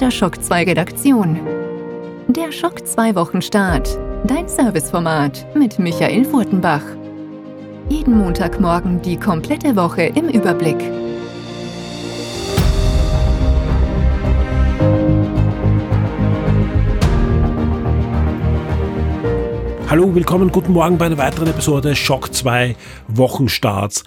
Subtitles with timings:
[0.00, 1.40] der Schock 2 Redaktion.
[2.28, 3.98] Der Schock 2 Wochenstart.
[4.24, 6.82] Dein Serviceformat mit Michael Furtenbach.
[7.88, 10.76] Jeden Montagmorgen die komplette Woche im Überblick.
[19.88, 22.76] Hallo, willkommen, guten Morgen bei einer weiteren Episode Schock 2
[23.08, 24.04] Wochenstarts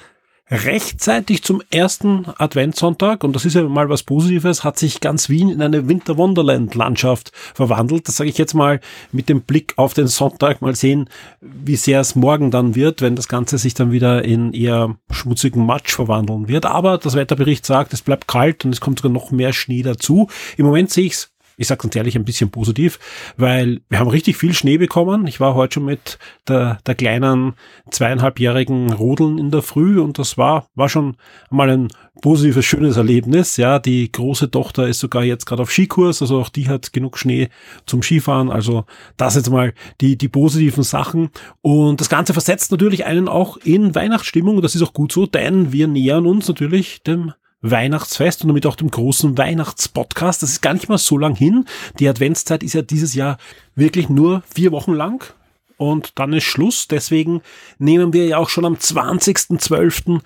[0.52, 5.50] rechtzeitig zum ersten Adventssonntag, und das ist ja mal was Positives, hat sich ganz Wien
[5.50, 8.08] in eine Winter-Wonderland-Landschaft verwandelt.
[8.08, 8.80] Das sage ich jetzt mal
[9.12, 10.62] mit dem Blick auf den Sonntag.
[10.62, 11.10] Mal sehen,
[11.42, 15.66] wie sehr es morgen dann wird, wenn das Ganze sich dann wieder in eher schmutzigen
[15.66, 16.66] Matsch verwandeln wird.
[16.66, 20.30] Aber das Wetterbericht sagt, es bleibt kalt und es kommt sogar noch mehr Schnee dazu.
[20.58, 23.00] Im Moment sehe ich es ich sage ganz ehrlich, ein bisschen positiv,
[23.36, 25.28] weil wir haben richtig viel Schnee bekommen.
[25.28, 26.18] Ich war heute schon mit
[26.48, 27.54] der, der kleinen
[27.92, 31.18] zweieinhalbjährigen Rodeln in der Früh und das war, war schon
[31.50, 31.90] mal ein
[32.22, 33.58] positives, schönes Erlebnis.
[33.58, 37.18] Ja, die große Tochter ist sogar jetzt gerade auf Skikurs, also auch die hat genug
[37.18, 37.50] Schnee
[37.86, 38.50] zum Skifahren.
[38.50, 38.86] Also
[39.18, 41.30] das jetzt mal die, die positiven Sachen.
[41.62, 44.62] Und das Ganze versetzt natürlich einen auch in Weihnachtsstimmung.
[44.62, 48.76] Das ist auch gut so, denn wir nähern uns natürlich dem Weihnachtsfest und damit auch
[48.76, 50.44] dem großen Weihnachtspodcast.
[50.44, 51.66] Das ist gar nicht mal so lang hin.
[52.00, 53.38] Die Adventszeit ist ja dieses Jahr
[53.76, 55.34] wirklich nur vier Wochen lang
[55.80, 56.88] und dann ist Schluss.
[56.88, 57.42] Deswegen
[57.80, 60.20] nehmen wir ja auch schon am 20.12.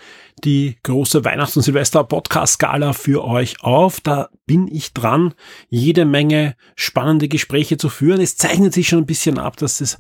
[0.44, 4.02] die große Weihnachts- und Silvester-Podcast-Skala für euch auf.
[4.02, 5.34] Da bin ich dran,
[5.70, 8.20] jede Menge spannende Gespräche zu führen.
[8.20, 10.00] Es zeichnet sich schon ein bisschen ab, dass es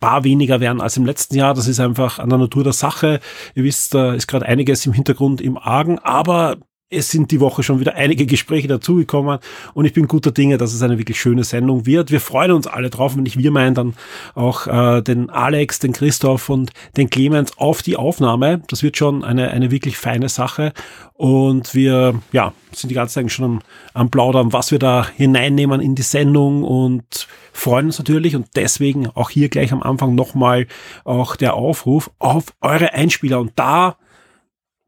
[0.00, 1.54] paar weniger werden als im letzten Jahr.
[1.54, 3.20] Das ist einfach an der Natur der Sache.
[3.54, 6.58] Ihr wisst, da ist gerade einiges im Hintergrund im Argen, aber
[6.88, 9.40] es sind die Woche schon wieder einige Gespräche dazugekommen
[9.74, 12.12] und ich bin guter Dinge, dass es eine wirklich schöne Sendung wird.
[12.12, 13.16] Wir freuen uns alle drauf.
[13.16, 13.94] Wenn ich wir meinen, dann
[14.36, 18.62] auch äh, den Alex, den Christoph und den Clemens auf die Aufnahme.
[18.68, 20.72] Das wird schon eine, eine wirklich feine Sache
[21.14, 25.80] und wir ja, sind die ganze Zeit schon am, am Plaudern, was wir da hineinnehmen
[25.80, 30.68] in die Sendung und freuen uns natürlich und deswegen auch hier gleich am Anfang nochmal
[31.04, 33.96] auch der Aufruf auf eure Einspieler und da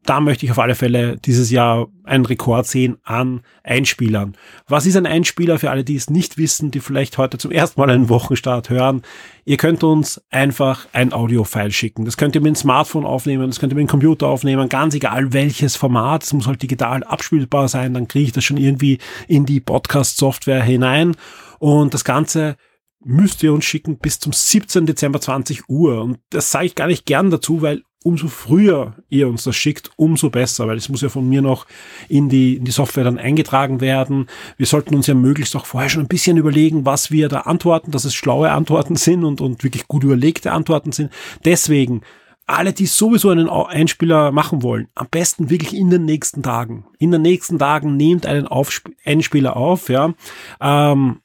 [0.04, 4.36] da möchte ich auf alle Fälle dieses Jahr einen Rekord sehen an Einspielern.
[4.66, 7.80] Was ist ein Einspieler für alle, die es nicht wissen, die vielleicht heute zum ersten
[7.80, 9.02] Mal einen Wochenstart hören?
[9.44, 12.04] Ihr könnt uns einfach ein Audio-File schicken.
[12.04, 14.94] Das könnt ihr mit dem Smartphone aufnehmen, das könnt ihr mit dem Computer aufnehmen, ganz
[14.94, 16.24] egal welches Format.
[16.24, 20.62] Es muss halt digital abspielbar sein, dann kriege ich das schon irgendwie in die Podcast-Software
[20.62, 21.16] hinein.
[21.58, 22.56] Und das Ganze
[23.04, 24.86] müsst ihr uns schicken bis zum 17.
[24.86, 26.02] Dezember 20 Uhr.
[26.02, 29.90] Und das sage ich gar nicht gern dazu, weil umso früher ihr uns das schickt,
[29.96, 31.66] umso besser, weil es muss ja von mir noch
[32.08, 34.28] in die, in die Software dann eingetragen werden.
[34.56, 37.90] Wir sollten uns ja möglichst auch vorher schon ein bisschen überlegen, was wir da antworten,
[37.90, 41.12] dass es schlaue Antworten sind und, und wirklich gut überlegte Antworten sind.
[41.44, 42.02] Deswegen,
[42.46, 46.86] alle, die sowieso einen Einspieler machen wollen, am besten wirklich in den nächsten Tagen.
[46.98, 50.14] In den nächsten Tagen nehmt einen Aufsp Einspieler auf, ja.
[50.60, 51.20] Ähm,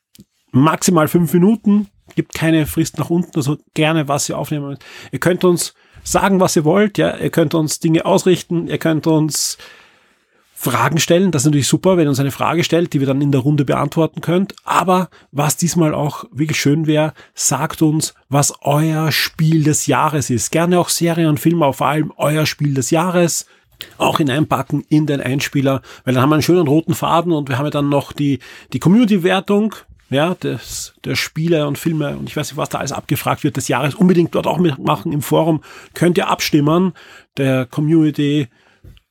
[0.51, 4.78] maximal fünf Minuten, gibt keine Frist nach unten, also gerne was ihr aufnehmen.
[5.12, 6.97] Ihr könnt uns sagen, was ihr wollt.
[6.97, 9.57] Ja, ihr könnt uns Dinge ausrichten, ihr könnt uns
[10.63, 11.31] Fragen stellen.
[11.31, 13.41] Das ist natürlich super, wenn ihr uns eine Frage stellt, die wir dann in der
[13.41, 14.55] Runde beantworten könnt.
[14.63, 20.51] Aber was diesmal auch wirklich schön wäre, sagt uns, was euer Spiel des Jahres ist.
[20.51, 23.45] Gerne auch Serien und Filme, auf allem euer Spiel des Jahres
[23.97, 27.57] auch hineinpacken in den Einspieler, weil dann haben wir einen schönen roten Faden und wir
[27.57, 28.39] haben ja dann noch die,
[28.71, 29.75] die Community-Wertung,
[30.13, 33.57] ja, des, der Spiele und Filme und ich weiß nicht, was da alles abgefragt wird
[33.57, 35.63] des Jahres, unbedingt dort auch mitmachen im Forum.
[35.94, 36.94] Könnt ihr abstimmen.
[37.38, 38.47] Der Community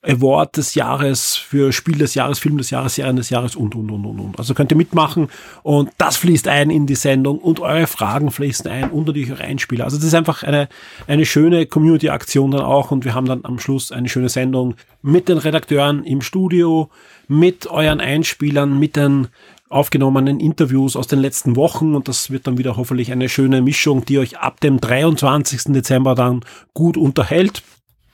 [0.04, 3.88] Award des Jahres für Spiel des Jahres, Film des Jahres, Serien des Jahres und, und,
[3.88, 4.38] und, und, und.
[4.38, 5.28] Also könnt ihr mitmachen
[5.62, 9.44] und das fließt ein in die Sendung und eure Fragen fließen ein und natürlich eure
[9.44, 9.84] Einspieler.
[9.84, 10.68] Also das ist einfach eine,
[11.06, 15.28] eine schöne Community-Aktion dann auch und wir haben dann am Schluss eine schöne Sendung mit
[15.28, 16.90] den Redakteuren im Studio,
[17.28, 19.28] mit euren Einspielern, mit den
[19.72, 24.04] aufgenommenen Interviews aus den letzten Wochen und das wird dann wieder hoffentlich eine schöne Mischung,
[24.04, 25.72] die euch ab dem 23.
[25.72, 26.44] Dezember dann
[26.74, 27.62] gut unterhält.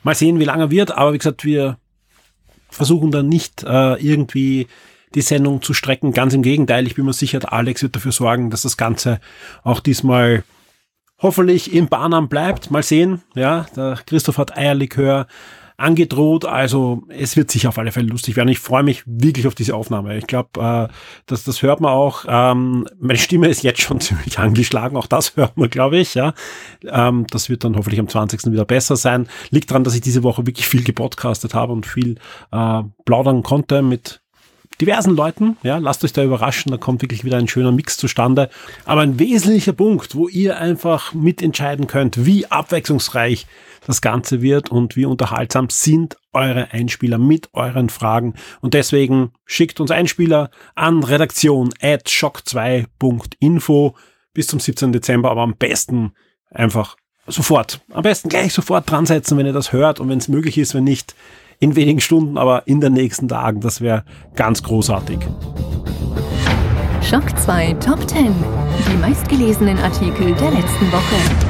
[0.02, 1.78] Mal sehen, wie lange wird, aber wie gesagt, wir
[2.70, 4.68] versuchen dann nicht äh, irgendwie
[5.14, 6.12] die Sendung zu strecken.
[6.12, 9.20] Ganz im Gegenteil, ich bin mir sicher, Alex wird dafür sorgen, dass das Ganze
[9.64, 10.44] auch diesmal
[11.20, 12.70] hoffentlich im Bahnam bleibt.
[12.70, 15.26] Mal sehen, ja, der Christoph hat Eierlikör
[15.78, 16.44] angedroht.
[16.44, 18.48] Also es wird sicher auf alle Fälle lustig werden.
[18.48, 20.18] Ich freue mich wirklich auf diese Aufnahme.
[20.18, 20.92] Ich glaube, äh,
[21.26, 22.24] das, das hört man auch.
[22.28, 24.96] Ähm, meine Stimme ist jetzt schon ziemlich angeschlagen.
[24.96, 26.14] Auch das hört man, glaube ich.
[26.14, 26.34] Ja,
[26.84, 28.50] ähm, Das wird dann hoffentlich am 20.
[28.52, 29.28] wieder besser sein.
[29.50, 32.16] Liegt daran, dass ich diese Woche wirklich viel gepodcastet habe und viel
[32.50, 34.20] äh, plaudern konnte mit
[34.80, 35.56] diversen Leuten.
[35.62, 38.50] Ja, lasst euch da überraschen, da kommt wirklich wieder ein schöner Mix zustande.
[38.84, 43.46] Aber ein wesentlicher Punkt, wo ihr einfach mitentscheiden könnt, wie abwechslungsreich
[43.88, 48.34] das Ganze wird und wie unterhaltsam sind eure Einspieler, mit euren Fragen.
[48.60, 53.96] Und deswegen schickt uns Einspieler an redaktion at shock2.info
[54.34, 54.92] bis zum 17.
[54.92, 56.12] Dezember, aber am besten
[56.50, 56.96] einfach
[57.26, 57.80] sofort.
[57.90, 60.74] Am besten gleich sofort dran setzen, wenn ihr das hört und wenn es möglich ist,
[60.74, 61.14] wenn nicht
[61.58, 63.62] in wenigen Stunden, aber in den nächsten Tagen.
[63.62, 65.18] Das wäre ganz großartig.
[67.02, 68.34] Schock 2 Top 10.
[68.92, 71.47] Die meistgelesenen Artikel der letzten Woche.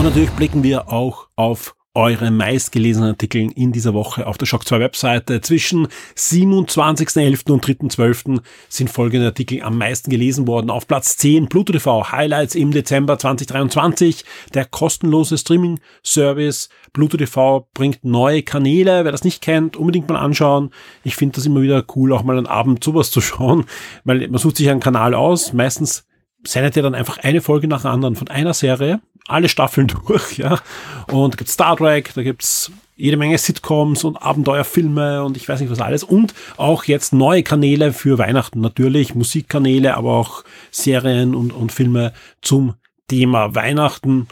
[0.00, 4.66] Und natürlich blicken wir auch auf eure meistgelesenen Artikel in dieser Woche auf der Shock
[4.66, 5.42] 2 Webseite.
[5.42, 7.50] Zwischen 27.11.
[7.50, 8.40] und 3.12.
[8.70, 10.70] sind folgende Artikel am meisten gelesen worden.
[10.70, 14.24] Auf Platz 10 Pluto TV Highlights im Dezember 2023.
[14.54, 19.04] Der kostenlose Streaming Service Pluto TV bringt neue Kanäle.
[19.04, 20.70] Wer das nicht kennt, unbedingt mal anschauen.
[21.04, 23.66] Ich finde das immer wieder cool, auch mal einen Abend sowas zu schauen,
[24.04, 25.52] weil man sucht sich einen Kanal aus.
[25.52, 26.06] Meistens
[26.44, 29.00] sendet ihr dann einfach eine Folge nach der anderen von einer Serie
[29.30, 30.60] alle Staffeln durch, ja.
[31.08, 35.60] Und da gibt's Star Trek, da gibt's jede Menge Sitcoms und Abenteuerfilme und ich weiß
[35.60, 36.04] nicht was alles.
[36.04, 42.12] Und auch jetzt neue Kanäle für Weihnachten natürlich, Musikkanäle, aber auch Serien und, und Filme
[42.42, 42.74] zum
[43.08, 44.28] Thema Weihnachten.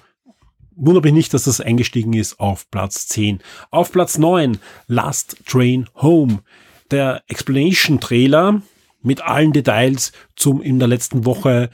[0.77, 3.41] Wundert mich nicht, dass das eingestiegen ist auf Platz 10.
[3.71, 6.41] Auf Platz 9, Last Train Home.
[6.91, 8.63] Der Explanation Trailer
[9.03, 11.71] mit allen Details zum in der letzten Woche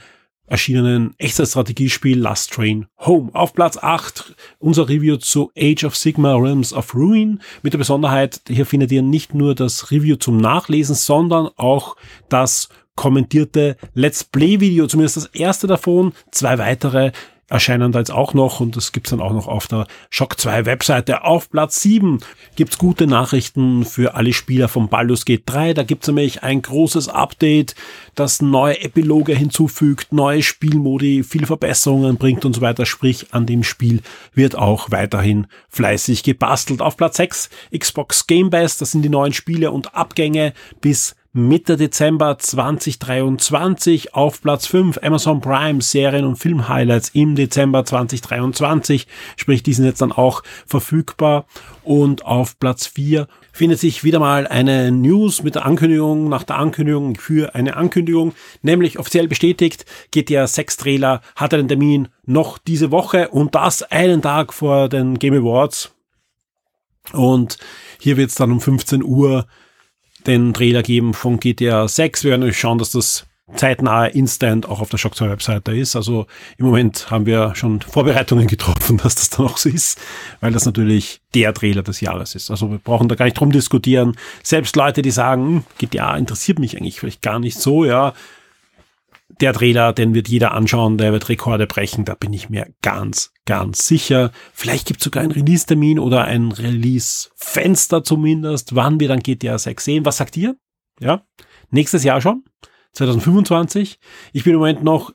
[0.47, 3.29] erschienenen Echtzeitstrategiespiel Last Train Home.
[3.33, 8.41] Auf Platz 8 unser Review zu Age of Sigma Realms of Ruin mit der Besonderheit,
[8.47, 11.95] hier findet ihr nicht nur das Review zum Nachlesen, sondern auch
[12.29, 17.11] das kommentierte Let's Play Video, zumindest das erste davon, zwei weitere
[17.47, 20.65] erscheinen da jetzt auch noch und das gibt's dann auch noch auf der Shock 2
[20.65, 21.23] Webseite.
[21.23, 22.19] Auf Platz 7
[22.55, 25.73] gibt's gute Nachrichten für alle Spieler von Baldur's Gate 3.
[25.73, 27.75] Da gibt's nämlich ein großes Update,
[28.15, 32.85] das neue Epiloge hinzufügt, neue Spielmodi, viele Verbesserungen bringt und so weiter.
[32.85, 34.01] Sprich, an dem Spiel
[34.33, 36.81] wird auch weiterhin fleißig gebastelt.
[36.81, 41.75] Auf Platz 6 Xbox Game Pass, das sind die neuen Spiele und Abgänge bis Mitte
[41.75, 49.05] Dezember 2023 auf Platz 5 Amazon Prime Serien und Film Highlights im Dezember 2023.
[49.35, 51.45] Sprich, die sind jetzt dann auch verfügbar.
[51.83, 56.55] Und auf Platz 4 findet sich wieder mal eine News mit der Ankündigung, nach der
[56.55, 62.91] Ankündigung für eine Ankündigung, nämlich offiziell bestätigt, GTA 6 Trailer hat einen Termin noch diese
[62.91, 65.93] Woche und das einen Tag vor den Game Awards.
[67.11, 67.57] Und
[67.99, 69.45] hier wird es dann um 15 Uhr
[70.27, 72.23] den Trailer geben von GTA 6.
[72.23, 73.25] Wir werden euch schauen, dass das
[73.55, 75.95] zeitnah instant auch auf der Shock 2 Webseite ist.
[75.95, 76.25] Also
[76.57, 79.99] im Moment haben wir schon Vorbereitungen getroffen, dass das dann auch so ist,
[80.41, 82.49] weil das natürlich der Trailer des Jahres ist.
[82.49, 84.17] Also wir brauchen da gar nicht drum diskutieren.
[84.43, 88.13] Selbst Leute, die sagen, hm, GTA interessiert mich eigentlich vielleicht gar nicht so, ja,
[89.41, 93.31] der Trailer, den wird jeder anschauen, der wird Rekorde brechen, da bin ich mir ganz,
[93.45, 94.31] ganz sicher.
[94.53, 99.85] Vielleicht gibt es sogar einen Release-Termin oder ein Release-Fenster zumindest, wann wir dann GTA 6
[99.85, 100.05] sehen.
[100.05, 100.55] Was sagt ihr?
[100.99, 101.23] Ja,
[101.69, 102.43] nächstes Jahr schon,
[102.93, 103.99] 2025.
[104.33, 105.13] Ich bin im Moment noch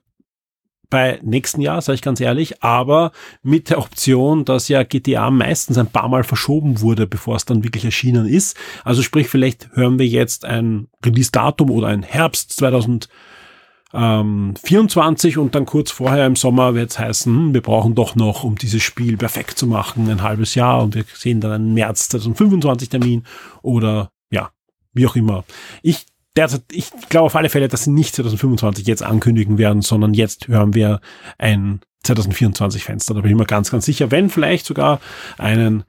[0.91, 3.13] bei nächsten Jahr, sage ich ganz ehrlich, aber
[3.43, 7.63] mit der Option, dass ja GTA meistens ein paar Mal verschoben wurde, bevor es dann
[7.63, 8.57] wirklich erschienen ist.
[8.85, 13.09] Also sprich, vielleicht hören wir jetzt ein Release-Datum oder ein Herbst 2025
[13.93, 18.15] ähm, 24 und dann kurz vorher im Sommer wird es heißen, hm, wir brauchen doch
[18.15, 21.75] noch, um dieses Spiel perfekt zu machen, ein halbes Jahr und wir sehen dann einen
[21.75, 23.25] März 2025 Termin
[23.63, 24.51] oder ja,
[24.93, 25.45] wie auch immer.
[25.83, 26.07] Ich
[26.37, 30.49] derzeit, ich glaube auf alle Fälle, dass sie nicht 2025 jetzt ankündigen werden, sondern jetzt
[30.49, 31.01] hören wir
[31.39, 33.15] ein 2024 Fenster.
[33.15, 35.01] Da bin ich mir ganz, ganz sicher, wenn vielleicht sogar
[35.39, 35.85] einen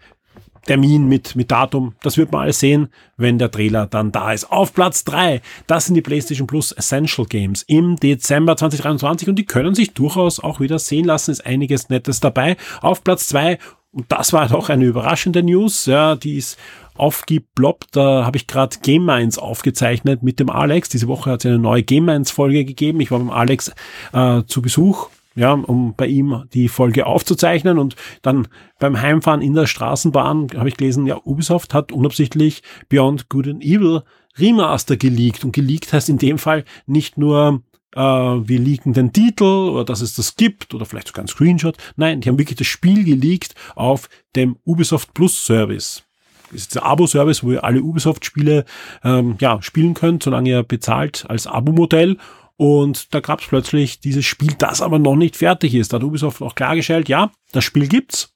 [0.65, 1.95] Termin mit, mit Datum.
[2.01, 4.51] Das wird man alles sehen, wenn der Trailer dann da ist.
[4.51, 9.45] Auf Platz drei das sind die PlayStation Plus Essential Games im Dezember 2023 und die
[9.45, 11.31] können sich durchaus auch wieder sehen lassen.
[11.31, 12.57] Ist einiges Nettes dabei.
[12.81, 13.57] Auf Platz zwei
[13.93, 16.57] und das war doch eine überraschende News, ja, die ist
[16.95, 17.95] aufgeploppt.
[17.95, 20.87] Da habe ich gerade Game Minds aufgezeichnet mit dem Alex.
[20.89, 23.01] Diese Woche hat es eine neue Game Minds Folge gegeben.
[23.01, 23.71] Ich war beim Alex
[24.13, 27.77] äh, zu Besuch ja, um bei ihm die Folge aufzuzeichnen.
[27.77, 28.47] Und dann
[28.79, 33.63] beim Heimfahren in der Straßenbahn habe ich gelesen, ja, Ubisoft hat unabsichtlich Beyond Good and
[33.63, 34.03] Evil
[34.37, 35.43] Remaster geleakt.
[35.43, 37.61] Und geleakt heißt in dem Fall nicht nur,
[37.95, 41.77] äh, wir leaken den Titel oder dass es das gibt oder vielleicht sogar ein Screenshot.
[41.95, 46.03] Nein, die haben wirklich das Spiel geleakt auf dem Ubisoft Plus Service.
[46.51, 48.65] Das ist der Abo-Service, wo ihr alle Ubisoft-Spiele
[49.05, 52.17] ähm, ja, spielen könnt, solange ihr bezahlt als Abo-Modell.
[52.61, 55.91] Und da gab es plötzlich dieses Spiel, das aber noch nicht fertig ist.
[55.91, 58.35] Da hat Ubisoft auch klargestellt, ja, das Spiel gibt's.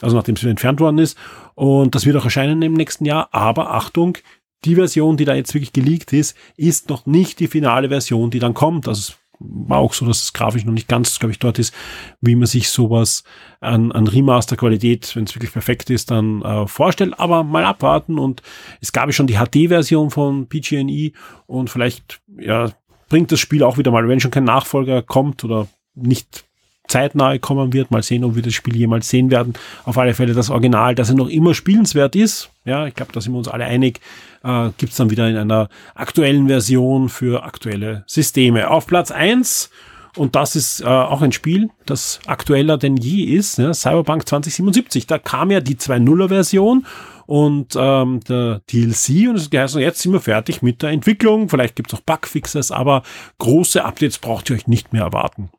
[0.00, 1.18] Also nachdem es entfernt worden ist.
[1.56, 3.30] Und das wird auch erscheinen im nächsten Jahr.
[3.32, 4.16] Aber Achtung,
[4.64, 8.38] die Version, die da jetzt wirklich geleakt ist, ist noch nicht die finale Version, die
[8.38, 8.86] dann kommt.
[8.86, 11.74] Also war auch so, dass es grafisch noch nicht ganz, glaube ich, dort ist,
[12.20, 13.24] wie man sich sowas
[13.60, 17.18] an, an Remaster-Qualität, wenn es wirklich perfekt ist, dann äh, vorstellt.
[17.18, 18.40] Aber mal abwarten und
[18.80, 21.10] es gab ja schon die HD-Version von PG&E
[21.46, 22.70] und vielleicht ja
[23.14, 26.44] bringt das Spiel auch wieder mal, wenn schon kein Nachfolger kommt oder nicht
[26.88, 27.92] zeitnah kommen wird.
[27.92, 29.54] Mal sehen, ob wir das Spiel jemals sehen werden.
[29.84, 32.50] Auf alle Fälle das Original, dass er noch immer spielenswert ist.
[32.64, 34.00] Ja, ich glaube, da sind wir uns alle einig.
[34.42, 38.68] Äh, Gibt dann wieder in einer aktuellen Version für aktuelle Systeme.
[38.68, 39.70] Auf Platz eins
[40.16, 45.06] und das ist äh, auch ein Spiel, das aktueller denn je ist, ja, Cyberpunk 2077.
[45.06, 46.84] Da kam ja die 2.0er-Version
[47.26, 51.48] und ähm, der DLC und es heißt, jetzt sind wir fertig mit der Entwicklung.
[51.48, 53.02] Vielleicht gibt es auch Bugfixes, aber
[53.38, 55.50] große Updates braucht ihr euch nicht mehr erwarten.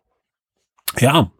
[0.99, 1.31] Ja,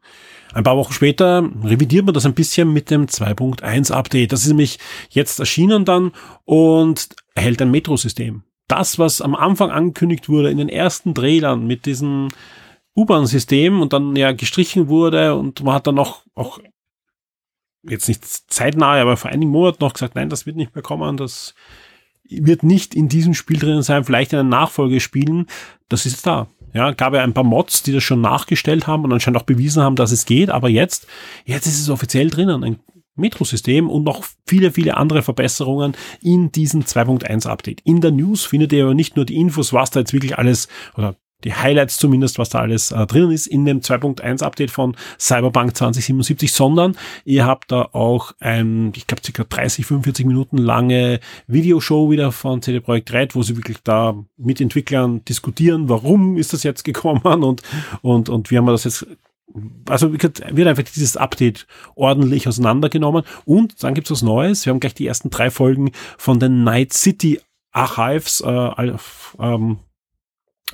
[0.53, 4.31] ein paar Wochen später revidiert man das ein bisschen mit dem 2.1 Update.
[4.31, 4.79] Das ist nämlich
[5.09, 6.11] jetzt erschienen dann
[6.45, 8.43] und erhält ein Metrosystem.
[8.67, 12.29] Das, was am Anfang angekündigt wurde in den ersten Trailern mit diesem
[12.95, 16.59] U-Bahn-System und dann ja gestrichen wurde und man hat dann noch auch
[17.89, 21.17] jetzt nicht zeitnah, aber vor einigen Monaten noch gesagt, nein, das wird nicht mehr kommen,
[21.17, 21.55] das
[22.27, 25.47] wird nicht in diesem Spiel drin sein, vielleicht in einer Nachfolgespielen.
[25.89, 26.47] Das ist da.
[26.73, 29.81] Ja, gab ja ein paar Mods, die das schon nachgestellt haben und anscheinend auch bewiesen
[29.81, 31.07] haben, dass es geht, aber jetzt,
[31.45, 32.79] jetzt ist es offiziell drinnen, ein
[33.15, 37.81] Metro-System und noch viele, viele andere Verbesserungen in diesem 2.1 Update.
[37.85, 40.67] In der News findet ihr aber nicht nur die Infos, was da jetzt wirklich alles
[40.97, 44.95] oder die Highlights zumindest, was da alles äh, drin ist in dem 2.1 Update von
[45.19, 51.19] Cyberpunk 2077, sondern ihr habt da auch ein, ich glaube, circa 30, 45 Minuten lange
[51.47, 56.53] Videoshow wieder von CD Projekt Red, wo sie wirklich da mit Entwicklern diskutieren, warum ist
[56.53, 57.61] das jetzt gekommen und,
[58.01, 59.05] und, und wie haben wir das jetzt
[59.87, 64.65] also wird einfach dieses Update ordentlich auseinandergenommen und dann gibt's was Neues.
[64.65, 67.39] Wir haben gleich die ersten drei Folgen von den Night City
[67.71, 68.91] Archives äh,
[69.39, 69.79] ähm,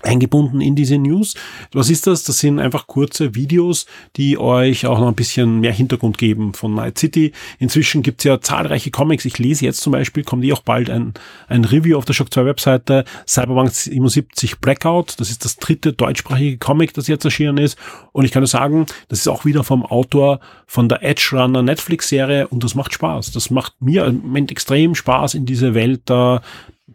[0.03, 1.35] eingebunden in diese News.
[1.73, 2.23] Was ist das?
[2.23, 6.73] Das sind einfach kurze Videos, die euch auch noch ein bisschen mehr Hintergrund geben von
[6.73, 7.33] Night City.
[7.59, 9.25] Inzwischen gibt's ja zahlreiche Comics.
[9.25, 11.13] Ich lese jetzt zum Beispiel, kommt eh auch bald ein,
[11.47, 15.19] ein Review auf der Shock 2 Webseite, Cyberpunk 77 Blackout.
[15.19, 17.77] Das ist das dritte deutschsprachige Comic, das jetzt erschienen ist.
[18.11, 21.61] Und ich kann nur sagen, das ist auch wieder vom Autor von der Edge Runner
[21.61, 23.31] Netflix Serie und das macht Spaß.
[23.31, 26.41] Das macht mir im Moment extrem Spaß, in diese Welt da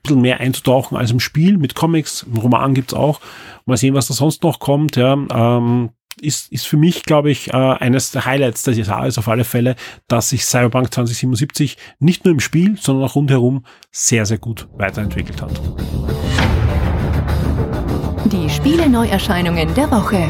[0.06, 1.58] bisschen mehr einzutauchen als im Spiel.
[1.58, 3.20] Mit Comics, im Roman gibt's auch.
[3.64, 4.96] Mal sehen, was da sonst noch kommt.
[4.96, 9.28] Ja, ähm, ist, ist für mich, glaube ich, äh, eines der Highlights des Jahres auf
[9.28, 9.76] alle Fälle,
[10.08, 15.42] dass sich Cyberpunk 2077 nicht nur im Spiel, sondern auch rundherum sehr, sehr gut weiterentwickelt
[15.42, 15.60] hat.
[18.32, 20.28] Die Spiele-Neuerscheinungen der Woche.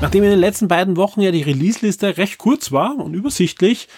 [0.00, 3.88] Nachdem in den letzten beiden Wochen ja die Release-Liste recht kurz war und übersichtlich,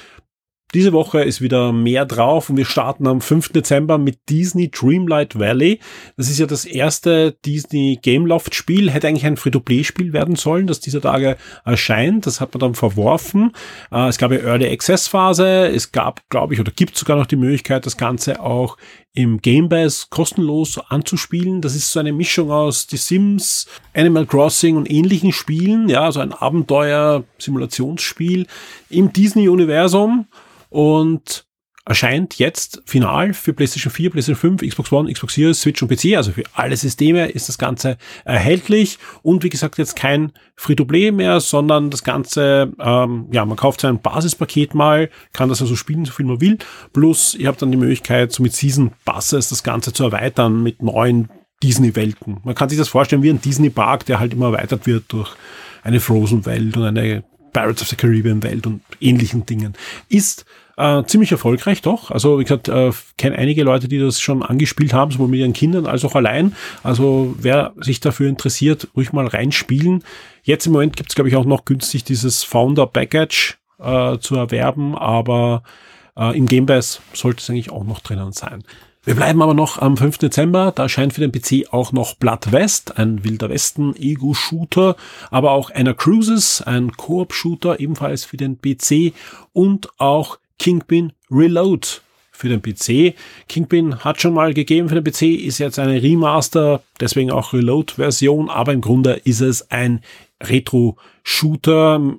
[0.75, 3.52] diese Woche ist wieder mehr drauf und wir starten am 5.
[3.52, 5.80] Dezember mit Disney Dreamlight Valley.
[6.16, 8.90] Das ist ja das erste Disney Gameloft Spiel.
[8.90, 12.26] Hätte eigentlich ein Free-to-Play-Spiel werden sollen, das dieser Tage erscheint.
[12.26, 13.52] Das hat man dann verworfen.
[13.90, 15.68] Äh, es gab ja Early Access Phase.
[15.68, 18.76] Es gab, glaube ich, oder gibt sogar noch die Möglichkeit, das Ganze auch
[19.14, 21.62] im Game Pass kostenlos anzuspielen.
[21.62, 25.88] Das ist so eine Mischung aus The Sims, Animal Crossing und ähnlichen Spielen.
[25.88, 28.46] Ja, also ein Abenteuer-Simulationsspiel
[28.90, 30.26] im Disney-Universum
[30.70, 31.48] und
[31.88, 36.16] erscheint jetzt final für PlayStation 4, PlayStation 5, Xbox One, Xbox Series, Switch und PC.
[36.16, 37.96] Also für alle Systeme ist das Ganze
[38.26, 43.80] erhältlich und wie gesagt jetzt kein Free-to-Play mehr, sondern das Ganze, ähm, ja, man kauft
[43.80, 46.58] sein Basispaket mal, kann das also spielen, so viel man will.
[46.92, 50.82] Plus ihr habt dann die Möglichkeit, so mit Season Passes das Ganze zu erweitern mit
[50.82, 51.30] neuen
[51.62, 52.40] Disney-Welten.
[52.44, 55.34] Man kann sich das vorstellen wie ein Disney-Park, der halt immer erweitert wird durch
[55.82, 59.75] eine Frozen-Welt und eine Pirates of the Caribbean Welt und ähnlichen Dingen.
[60.09, 60.45] Ist
[60.78, 62.11] äh, ziemlich erfolgreich doch.
[62.11, 65.52] Also wie gesagt, äh, kenne einige Leute, die das schon angespielt haben, sowohl mit ihren
[65.52, 66.55] Kindern als auch allein.
[66.83, 70.05] Also wer sich dafür interessiert, ruhig mal reinspielen.
[70.45, 74.37] Jetzt im Moment gibt es, glaube ich, auch noch günstig dieses Founder Package äh, zu
[74.37, 75.64] erwerben, aber
[76.17, 78.62] äh, im Game Pass sollte es eigentlich auch noch drinnen sein.
[79.05, 80.19] Wir bleiben aber noch am 5.
[80.19, 80.73] Dezember.
[80.75, 84.97] Da erscheint für den PC auch noch Blood West, ein Wilder Westen Ego-Shooter,
[85.31, 89.14] aber auch einer Cruises, ein Koop-Shooter, ebenfalls für den PC
[89.52, 91.87] und auch Kingpin Reload
[92.33, 93.14] für den PC.
[93.49, 98.50] Kingpin hat schon mal gegeben für den PC, ist jetzt eine Remaster, deswegen auch Reload-Version,
[98.50, 100.02] aber im Grunde ist es ein
[100.43, 102.14] Retro-Shooter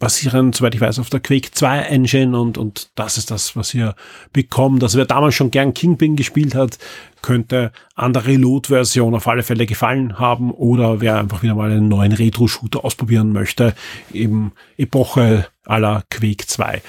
[0.00, 3.72] basieren, soweit ich weiß, auf der Quake 2 Engine und, und das ist das, was
[3.74, 3.94] ihr
[4.32, 4.82] bekommt.
[4.82, 6.78] Also wer damals schon gern Kingpin gespielt hat,
[7.22, 11.88] könnte an der Reload-Version auf alle Fälle gefallen haben oder wer einfach wieder mal einen
[11.88, 13.74] neuen Retro-Shooter ausprobieren möchte,
[14.12, 16.82] eben Epoche aller Quake 2.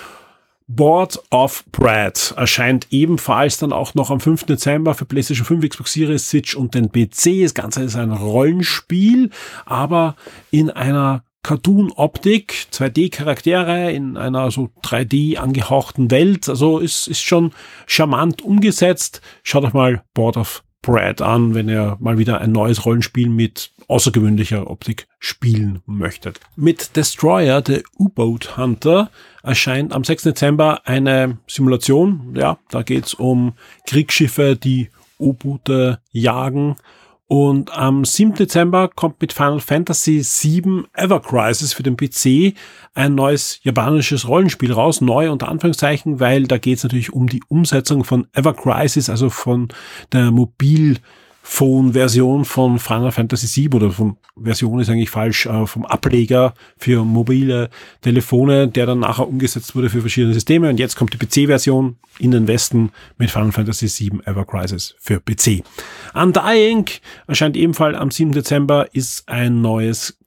[0.67, 4.45] Board of Brad erscheint ebenfalls dann auch noch am 5.
[4.45, 7.43] Dezember für PlayStation 5, Xbox Series, Switch und den PC.
[7.43, 9.31] Das Ganze ist ein Rollenspiel,
[9.65, 10.15] aber
[10.49, 16.47] in einer Cartoon-Optik, 2D-Charaktere in einer so 3D angehauchten Welt.
[16.47, 17.51] Also ist, ist schon
[17.87, 19.21] charmant umgesetzt.
[19.43, 23.71] Schaut euch mal Board of Brad an, wenn ihr mal wieder ein neues Rollenspiel mit
[23.87, 26.39] außergewöhnlicher Optik spielen möchtet.
[26.55, 29.11] Mit Destroyer, der U-Boat Hunter,
[29.43, 30.23] erscheint am 6.
[30.23, 32.33] Dezember eine Simulation.
[32.35, 33.53] Ja, da geht's um
[33.85, 36.77] Kriegsschiffe, die U-Boote jagen
[37.31, 38.33] und am 7.
[38.33, 42.57] Dezember kommt mit Final Fantasy VII Ever Crisis für den PC
[42.93, 44.99] ein neues japanisches Rollenspiel raus.
[44.99, 49.29] Neu unter Anführungszeichen, weil da geht es natürlich um die Umsetzung von Ever Crisis, also
[49.29, 49.69] von
[50.11, 50.99] der Mobil-
[51.43, 57.03] Phone-Version von Final Fantasy VII oder von Version ist eigentlich falsch, äh, vom Ableger für
[57.03, 57.69] mobile
[58.01, 60.69] Telefone, der dann nachher umgesetzt wurde für verschiedene Systeme.
[60.69, 65.19] Und jetzt kommt die PC-Version in den Westen mit Final Fantasy VII Ever Crisis für
[65.19, 65.63] PC.
[66.13, 66.85] Undying
[67.27, 68.31] erscheint ebenfalls am 7.
[68.31, 70.17] Dezember, ist ein neues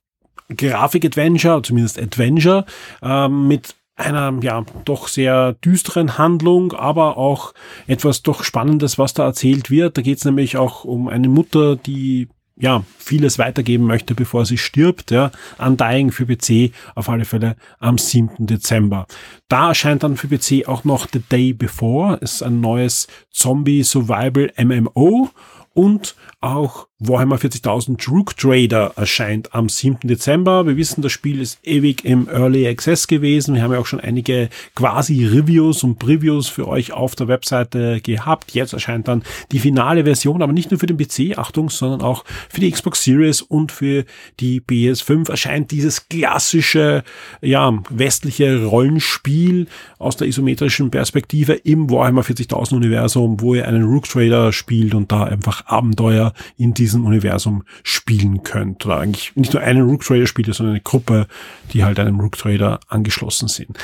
[0.55, 2.67] Grafik-Adventure, zumindest Adventure,
[3.03, 7.55] äh, mit einer ja doch sehr düsteren Handlung, aber auch
[7.87, 9.97] etwas doch Spannendes, was da erzählt wird.
[9.97, 14.59] Da geht es nämlich auch um eine Mutter, die ja vieles weitergeben möchte, bevor sie
[14.59, 15.11] stirbt.
[15.11, 18.47] Ja, Undying für PC auf alle Fälle am 7.
[18.47, 19.07] Dezember.
[19.49, 22.17] Da erscheint dann für PC auch noch The Day Before.
[22.17, 25.31] ist ein neues Zombie Survival MMO
[25.73, 30.07] und auch Warhammer 40.000 Rook Trader erscheint am 7.
[30.07, 30.65] Dezember.
[30.65, 33.57] Wir wissen, das Spiel ist ewig im Early Access gewesen.
[33.57, 38.01] Wir haben ja auch schon einige quasi Reviews und Previews für euch auf der Webseite
[38.01, 38.53] gehabt.
[38.53, 42.25] Jetzt erscheint dann die finale Version, aber nicht nur für den PC, Achtung, sondern auch
[42.49, 44.05] für die Xbox Series und für
[44.39, 47.03] die PS5 erscheint dieses klassische,
[47.41, 49.67] ja, westliche Rollenspiel
[49.99, 55.11] aus der isometrischen Perspektive im Warhammer 40.000 Universum, wo ihr einen Rook Trader spielt und
[55.11, 58.85] da einfach Abenteuer in diesem Universum spielen könnt.
[58.87, 61.27] Oder eigentlich nicht nur einen Rook Trader spielt, sondern eine Gruppe,
[61.73, 63.79] die halt einem Rook Trader angeschlossen sind.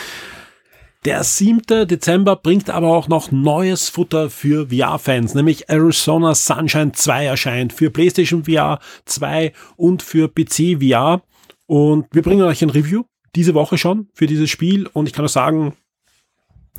[1.06, 1.88] Der 7.
[1.88, 7.88] Dezember bringt aber auch noch neues Futter für VR-Fans, nämlich Arizona Sunshine 2 erscheint für
[7.90, 11.22] PlayStation VR 2 und für PC VR.
[11.66, 15.24] Und wir bringen euch ein Review diese Woche schon für dieses Spiel und ich kann
[15.24, 15.74] euch sagen,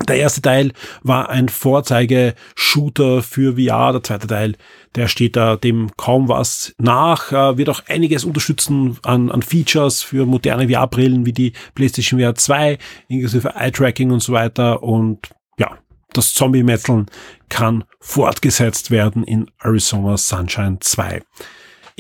[0.08, 0.72] der erste Teil
[1.04, 3.92] war ein Vorzeige-Shooter für VR.
[3.92, 4.56] Der zweite Teil,
[4.96, 10.02] der steht da dem kaum was nach, äh, wird auch einiges unterstützen an, an Features
[10.02, 12.78] für moderne VR-Brillen wie die PlayStation VR 2,
[13.10, 14.82] inklusive Eye-Tracking und so weiter.
[14.82, 15.78] Und ja,
[16.14, 17.08] das Zombie-Metzeln
[17.50, 21.22] kann fortgesetzt werden in Arizona Sunshine 2.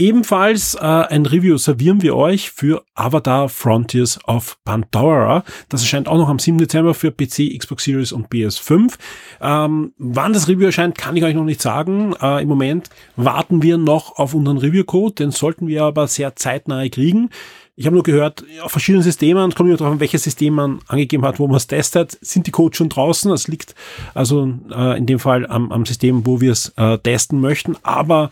[0.01, 5.43] Ebenfalls äh, ein Review servieren wir euch für Avatar Frontiers of Pandora.
[5.69, 6.57] Das erscheint auch noch am 7.
[6.57, 8.95] Dezember für PC, Xbox Series und PS5.
[9.41, 12.15] Ähm, wann das Review erscheint, kann ich euch noch nicht sagen.
[12.19, 16.89] Äh, Im Moment warten wir noch auf unseren Review-Code, den sollten wir aber sehr zeitnah
[16.89, 17.29] kriegen.
[17.75, 20.79] Ich habe nur gehört, auf verschiedenen Systemen, es kommt immer darauf an, welches System man
[20.87, 23.29] angegeben hat, wo man es testet, sind die Codes schon draußen.
[23.29, 23.75] Das liegt
[24.15, 27.77] also äh, in dem Fall am, am System, wo wir es äh, testen möchten.
[27.83, 28.31] Aber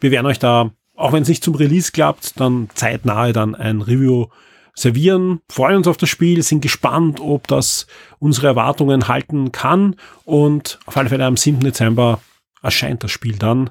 [0.00, 3.80] wir werden euch da auch wenn es nicht zum Release klappt, dann zeitnahe dann ein
[3.80, 4.26] Review
[4.74, 7.86] servieren, freuen uns auf das Spiel, sind gespannt, ob das
[8.18, 11.60] unsere Erwartungen halten kann und auf alle Fälle am 7.
[11.60, 12.20] Dezember
[12.62, 13.70] erscheint das Spiel dann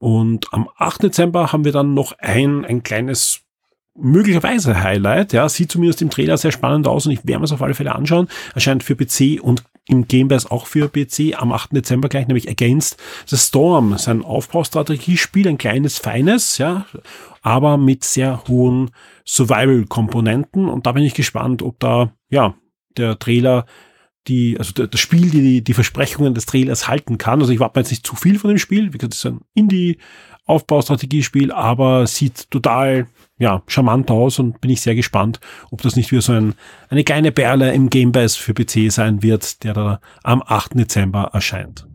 [0.00, 1.02] und am 8.
[1.04, 3.42] Dezember haben wir dann noch ein, ein kleines
[3.94, 7.52] möglicherweise Highlight, ja, sieht zumindest im Trailer sehr spannend aus und ich werde mir es
[7.52, 8.28] auf alle Fälle anschauen.
[8.54, 11.72] Erscheint für PC und im Game Pass auch für PC am 8.
[11.72, 13.98] Dezember gleich, nämlich Against the Storm.
[13.98, 16.86] Sein Aufbaustrategiespiel, ein kleines, feines, ja,
[17.42, 18.90] aber mit sehr hohen
[19.26, 22.54] Survival-Komponenten und da bin ich gespannt, ob da, ja,
[22.96, 23.66] der Trailer
[24.28, 27.40] die, also das Spiel, die, die Versprechungen des Trailers halten kann.
[27.40, 28.92] Also ich warte jetzt nicht zu viel von dem Spiel.
[28.92, 29.40] Wie gesagt, es ist ein
[30.46, 33.06] Indie-Aufbaustrategiespiel, aber sieht total
[33.38, 36.54] ja, charmant aus und bin ich sehr gespannt, ob das nicht wieder so ein,
[36.90, 40.78] eine kleine Perle im Game Pass für PC sein wird, der da am 8.
[40.78, 41.86] Dezember erscheint.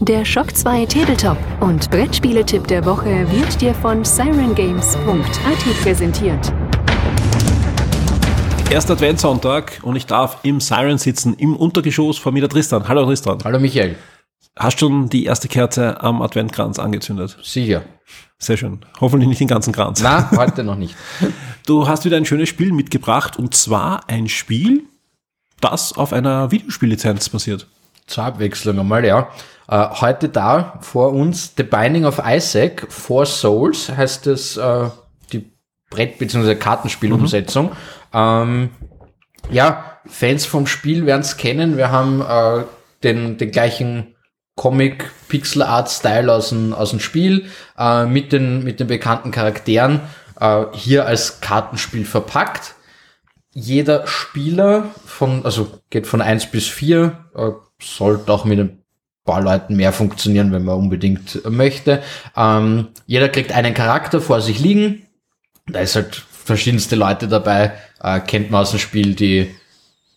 [0.00, 6.52] Der Shock 2 Tabletop und Brettspieletipp der Woche wird dir von sirengames.at präsentiert.
[8.70, 12.86] Erster Adventssonntag und ich darf im Siren sitzen, im Untergeschoss vor mir der Tristan.
[12.86, 13.38] Hallo Tristan.
[13.42, 13.96] Hallo Michael.
[14.58, 17.38] Hast du schon die erste Kerze am Adventkranz angezündet?
[17.42, 17.82] Sicher.
[18.38, 18.80] Sehr schön.
[19.00, 20.00] Hoffentlich nicht den ganzen Kranz.
[20.02, 20.94] Na, heute noch nicht.
[21.66, 24.84] Du hast wieder ein schönes Spiel mitgebracht und zwar ein Spiel,
[25.60, 27.66] das auf einer Videospiellizenz basiert.
[28.06, 29.28] Zur Abwechslung einmal, ja.
[29.68, 34.88] Äh, heute da vor uns The Binding of Isaac, Four Souls heißt es, äh,
[35.30, 35.52] die
[35.90, 36.54] Brett- bzw.
[36.54, 37.66] Kartenspielumsetzung.
[37.66, 37.70] Mhm.
[38.14, 38.70] Ähm,
[39.50, 41.76] ja, Fans vom Spiel werden es kennen.
[41.76, 42.64] Wir haben äh,
[43.02, 44.14] den, den gleichen
[44.58, 47.46] Comic Pixel Art Style aus dem, aus dem Spiel
[47.78, 50.00] äh, mit, den, mit den bekannten Charakteren
[50.40, 52.74] äh, hier als Kartenspiel verpackt.
[53.54, 58.82] Jeder Spieler von, also geht von eins bis vier äh, sollte auch mit ein
[59.24, 62.02] paar Leuten mehr funktionieren, wenn man unbedingt möchte.
[62.36, 65.06] Ähm, jeder kriegt einen Charakter vor sich liegen.
[65.66, 69.54] Da ist halt verschiedenste Leute dabei, äh, kennt man aus dem Spiel, die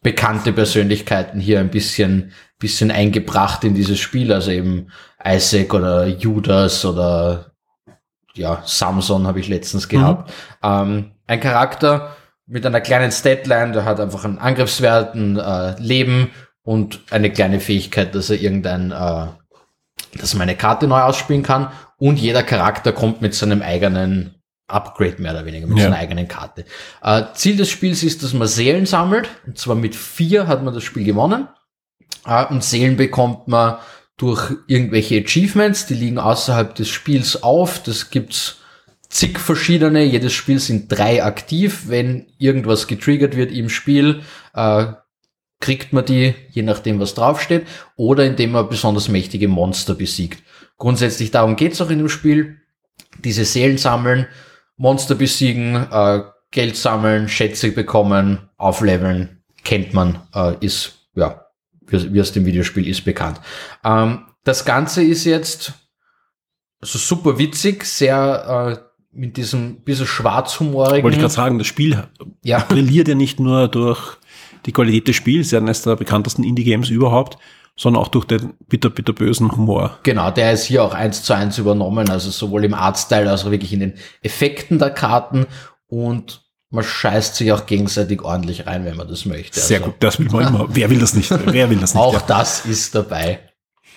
[0.02, 4.88] bekannte Persönlichkeiten hier ein bisschen, bisschen eingebracht in dieses Spiel, also eben
[5.24, 7.52] Isaac oder Judas oder
[8.34, 10.30] ja, Samson habe ich letztens gehabt.
[10.30, 10.34] Mhm.
[10.64, 12.16] Ähm, ein Charakter
[12.48, 16.32] mit einer kleinen Statline, der hat einfach einen Angriffswert, ein äh, Leben
[16.64, 19.28] und eine kleine Fähigkeit, dass er irgendein, äh,
[20.18, 24.41] dass man eine Karte neu ausspielen kann und jeder Charakter kommt mit seinem eigenen
[24.72, 25.86] Upgrade mehr oder weniger mit ja.
[25.86, 26.66] seiner eigenen Karte.
[27.04, 29.30] Äh, Ziel des Spiels ist, dass man Seelen sammelt.
[29.46, 31.48] Und zwar mit vier hat man das Spiel gewonnen.
[32.26, 33.78] Äh, und Seelen bekommt man
[34.18, 37.82] durch irgendwelche Achievements, die liegen außerhalb des Spiels auf.
[37.84, 38.58] Das gibt's
[39.10, 40.04] zig verschiedene.
[40.04, 41.84] Jedes Spiel sind drei aktiv.
[41.88, 44.22] Wenn irgendwas getriggert wird im Spiel,
[44.54, 44.94] äh,
[45.60, 50.44] kriegt man die, je nachdem was draufsteht, oder indem man besonders mächtige Monster besiegt.
[50.78, 52.58] Grundsätzlich darum geht's auch in dem Spiel.
[53.24, 54.28] Diese Seelen sammeln
[54.82, 61.46] Monster besiegen, äh, Geld sammeln, Schätze bekommen, aufleveln, kennt man, äh, ist, ja,
[61.86, 63.40] wie, wie es dem Videospiel ist, bekannt.
[63.86, 65.74] Ähm, das Ganze ist jetzt
[66.82, 71.04] also super witzig, sehr äh, mit diesem bisschen schwarzhumorigen.
[71.04, 72.04] Wollte ich gerade sagen, das Spiel
[72.42, 72.60] ja.
[72.68, 74.18] brilliert ja nicht nur durch
[74.66, 77.38] die Qualität des Spiels, ja eines der bekanntesten Indie-Games überhaupt,
[77.78, 80.00] sondern auch durch den bitter, bitter bösen Humor.
[80.04, 83.52] Genau, der ist hier auch eins zu eins übernommen, also sowohl im Artstyle als auch
[83.52, 85.48] wirklich in den Effekten der Karten
[85.88, 89.60] und man scheißt sich auch gegenseitig ordentlich rein, wenn man das möchte.
[89.60, 90.68] Sehr also, gut, das will man immer.
[90.70, 91.30] Wer will das nicht?
[91.30, 92.02] Wer will das nicht?
[92.02, 92.24] auch ja.
[92.28, 93.40] das ist dabei.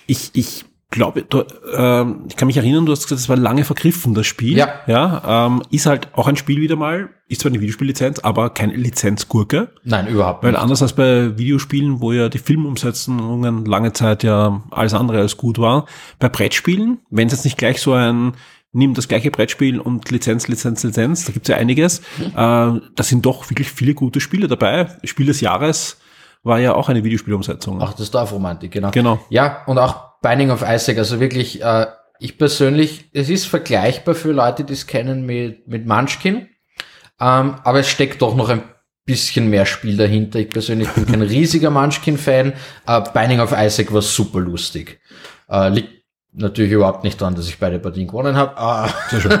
[0.07, 1.43] Ich, ich glaube, du,
[1.75, 4.57] ähm, ich kann mich erinnern, du hast gesagt, es war lange vergriffen, das Spiel.
[4.57, 4.73] Ja.
[4.87, 8.73] Ja, ähm, ist halt auch ein Spiel wieder mal, ist zwar eine Videospiellizenz, aber keine
[8.75, 9.69] Lizenzgurke.
[9.83, 10.53] Nein, überhaupt nicht.
[10.53, 15.37] Weil anders als bei Videospielen, wo ja die Filmumsetzungen lange Zeit ja alles andere als
[15.37, 15.83] gut waren,
[16.19, 18.33] bei Brettspielen, wenn es jetzt nicht gleich so ein
[18.71, 22.01] nimm das gleiche Brettspiel und Lizenz, Lizenz, Lizenz, da gibt's ja einiges.
[22.17, 22.25] Mhm.
[22.35, 24.87] Äh, da sind doch wirklich viele gute Spiele dabei.
[25.05, 25.97] Spiel des Jahres
[26.45, 27.81] war ja auch eine Videospielumsetzung.
[27.81, 28.91] Ach, das Dorfromantik, genau.
[28.91, 29.19] Genau.
[29.29, 31.85] Ja, und auch Binding of Isaac, also wirklich, äh,
[32.19, 36.49] ich persönlich, es ist vergleichbar für Leute, die es kennen mit, mit Munchkin,
[37.19, 38.63] ähm, aber es steckt doch noch ein
[39.05, 40.39] bisschen mehr Spiel dahinter.
[40.39, 42.53] Ich persönlich bin kein riesiger Munchkin-Fan.
[42.87, 44.99] Äh, Binding of Isaac war super lustig.
[45.47, 45.89] Äh, liegt
[46.33, 48.57] natürlich überhaupt nicht daran, dass ich beide Partien gewonnen habe.
[48.57, 48.89] Ah.
[49.11, 49.39] Sehr schön.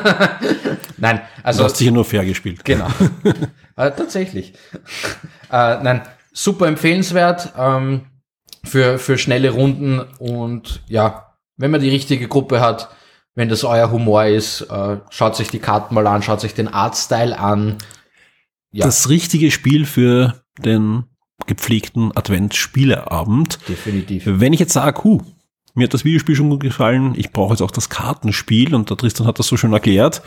[0.97, 1.61] nein, also.
[1.61, 2.63] Du hast sicher nur fair gespielt.
[2.63, 2.89] Genau.
[3.75, 4.53] äh, tatsächlich.
[5.51, 7.53] Äh, nein, super empfehlenswert.
[7.57, 8.05] Ähm,
[8.65, 12.89] für, für schnelle Runden und ja, wenn man die richtige Gruppe hat,
[13.35, 16.67] wenn das euer Humor ist, äh, schaut sich die Karten mal an, schaut sich den
[16.67, 17.77] Artstyle an.
[18.71, 18.85] Ja.
[18.85, 21.03] Das richtige Spiel für den
[21.47, 23.59] gepflegten Adventsspieleabend.
[23.67, 24.23] Definitiv.
[24.25, 25.21] Wenn ich jetzt sage, huh,
[25.73, 28.97] mir hat das Videospiel schon gut gefallen, ich brauche jetzt auch das Kartenspiel und der
[28.97, 30.21] Tristan hat das so schön erklärt,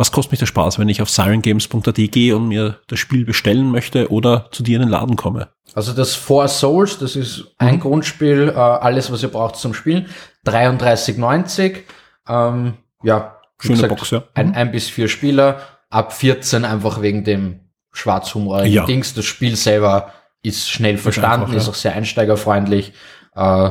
[0.00, 3.70] was kostet mich der Spaß, wenn ich auf sirengames.at gehe und mir das Spiel bestellen
[3.70, 5.48] möchte oder zu dir in den Laden komme?
[5.74, 7.80] Also das Four Souls, das ist ein mhm.
[7.80, 10.06] Grundspiel, äh, alles was ihr braucht zum Spielen.
[10.46, 11.80] 33,90.
[12.26, 14.22] Ähm, ja, schöne gesagt, Box, ja.
[14.32, 14.54] Ein, mhm.
[14.54, 15.60] ein bis vier Spieler,
[15.90, 17.60] ab 14 einfach wegen dem
[17.92, 18.86] schwarzhumorigen ja.
[18.86, 19.12] Dings.
[19.12, 21.58] Das Spiel selber ist schnell verstanden, einfach, ja.
[21.58, 22.94] ist auch sehr einsteigerfreundlich.
[23.34, 23.70] Äh,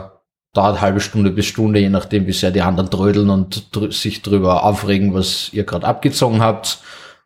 [0.53, 4.21] dauert halbe Stunde bis Stunde, je nachdem, wie sehr die anderen trödeln und dr sich
[4.21, 6.79] drüber aufregen, was ihr gerade abgezogen habt.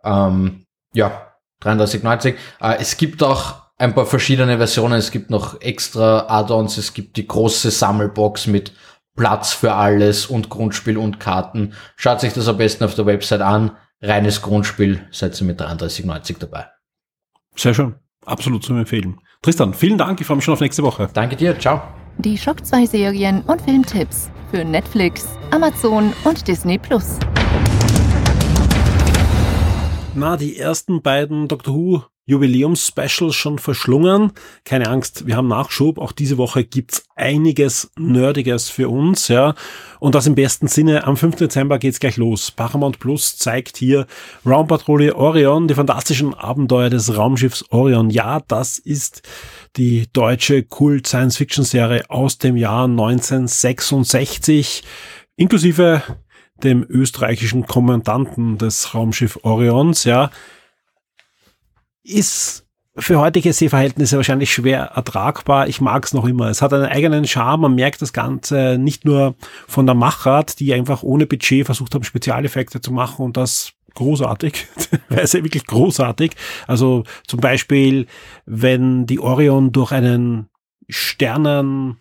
[0.03, 1.33] Ähm, ja,
[1.63, 2.35] 33,90.
[2.61, 4.95] Äh, es gibt auch ein paar verschiedene Versionen.
[4.95, 6.77] Es gibt noch extra Add-ons.
[6.77, 8.73] Es gibt die große Sammelbox mit
[9.15, 11.73] Platz für alles und Grundspiel und Karten.
[11.95, 13.71] Schaut sich das am besten auf der Website an.
[14.01, 16.67] Reines Grundspiel, seid ihr mit 33,90 dabei.
[17.55, 17.95] Sehr schön.
[18.25, 19.19] Absolut zu empfehlen.
[19.41, 20.19] Tristan, vielen Dank.
[20.19, 21.09] Ich freue mich schon auf nächste Woche.
[21.13, 21.57] Danke dir.
[21.59, 22.02] Ciao.
[22.19, 27.17] Die Schock 2 Serien und Filmtipps für Netflix, Amazon und Disney Plus.
[30.15, 34.31] Na, die ersten beiden Doctor Who Jubiläums-Specials schon verschlungen.
[34.63, 35.97] Keine Angst, wir haben Nachschub.
[35.97, 39.55] Auch diese Woche gibt's einiges Nerdiges für uns, ja.
[39.99, 41.05] Und das im besten Sinne.
[41.05, 41.35] Am 5.
[41.35, 42.49] Dezember geht's gleich los.
[42.49, 44.07] Paramount Plus zeigt hier
[44.45, 48.09] Raumpatrouille Orion, die fantastischen Abenteuer des Raumschiffs Orion.
[48.09, 49.21] Ja, das ist
[49.75, 54.83] die deutsche Kult-Science-Fiction-Serie aus dem Jahr 1966,
[55.35, 56.03] inklusive
[56.63, 60.31] dem österreichischen Kommandanten des Raumschiff Orions, ja
[62.03, 65.67] ist für heutige Sehverhältnisse wahrscheinlich schwer ertragbar.
[65.67, 66.49] Ich mag es noch immer.
[66.49, 67.61] Es hat einen eigenen Charme.
[67.61, 69.35] Man merkt das Ganze nicht nur
[69.67, 74.67] von der Machart, die einfach ohne Budget versucht haben, Spezialeffekte zu machen und das großartig,
[75.09, 76.33] teilweise wirklich großartig.
[76.67, 78.05] Also zum Beispiel,
[78.45, 80.49] wenn die Orion durch einen
[80.87, 81.97] Sternen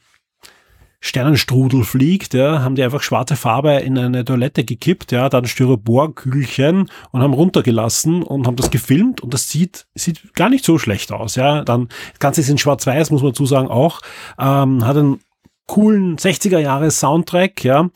[1.05, 6.89] Sternenstrudel fliegt, ja, haben die einfach schwarze Farbe in eine Toilette gekippt, ja, dann Styroporkügelchen
[7.11, 11.11] und haben runtergelassen und haben das gefilmt und das sieht, sieht gar nicht so schlecht
[11.11, 11.65] aus, ja.
[11.65, 14.01] Dann, das Ganze ist in schwarz-weiß, muss man zusagen auch,
[14.39, 15.19] ähm, hat einen
[15.67, 17.91] coolen 60er Jahre Soundtrack, ja,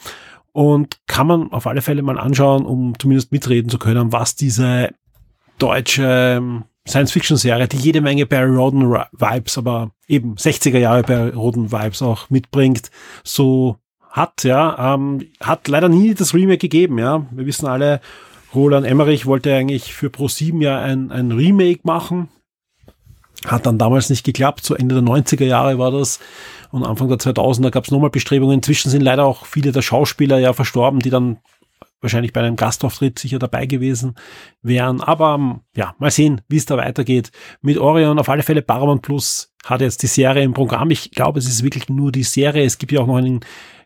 [0.51, 4.91] und kann man auf alle Fälle mal anschauen, um zumindest mitreden zu können, was diese
[5.59, 6.43] deutsche
[6.87, 12.91] Science-Fiction-Serie, die jede Menge Barry Roden-Vibes, aber eben 60er Jahre Barry Roden-Vibes auch mitbringt,
[13.25, 13.77] so
[14.11, 17.27] hat, ja, ähm, hat leider nie das Remake gegeben, ja.
[17.31, 18.01] Wir wissen alle,
[18.55, 22.29] Roland Emmerich wollte eigentlich für Pro7 ja ein, ein Remake machen.
[23.45, 26.21] Hat dann damals nicht geklappt, so Ende der 90er Jahre war das.
[26.71, 28.57] Und Anfang der 2000er gab es nochmal Bestrebungen.
[28.57, 31.39] Inzwischen sind leider auch viele der Schauspieler ja verstorben, die dann
[32.01, 34.15] wahrscheinlich bei einem Gastauftritt sicher dabei gewesen
[34.63, 35.01] wären.
[35.01, 37.31] Aber ähm, ja, mal sehen, wie es da weitergeht.
[37.63, 40.91] Mit Orion auf alle Fälle Paramount Plus hat jetzt die Serie im Programm.
[40.91, 42.65] Ich glaube, es ist wirklich nur die Serie.
[42.65, 43.41] Es gibt ja auch noch einen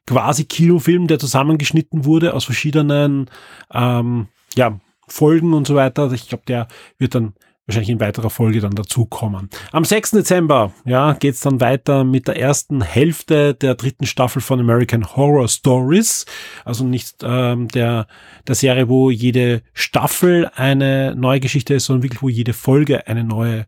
[0.06, 3.30] quasi Kinofilm, der zusammengeschnitten wurde aus verschiedenen
[3.72, 6.10] ähm, ja, Folgen und so weiter.
[6.12, 6.68] Ich glaube, der
[6.98, 7.34] wird dann
[7.66, 9.48] wahrscheinlich in weiterer Folge dann dazukommen.
[9.72, 10.12] Am 6.
[10.12, 15.48] Dezember ja, geht's dann weiter mit der ersten Hälfte der dritten Staffel von American Horror
[15.48, 16.26] Stories.
[16.64, 18.06] Also nicht ähm, der,
[18.46, 23.24] der Serie, wo jede Staffel eine neue Geschichte ist, sondern wirklich, wo jede Folge eine
[23.24, 23.66] neue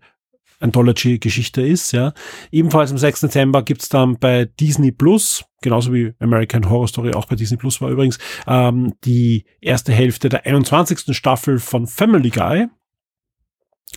[0.62, 1.92] Anthology-Geschichte ist.
[1.92, 2.12] Ja.
[2.50, 3.20] Ebenfalls am 6.
[3.20, 7.80] Dezember gibt's dann bei Disney Plus, genauso wie American Horror Story auch bei Disney Plus
[7.80, 11.14] war übrigens, ähm, die erste Hälfte der 21.
[11.16, 12.68] Staffel von Family Guy.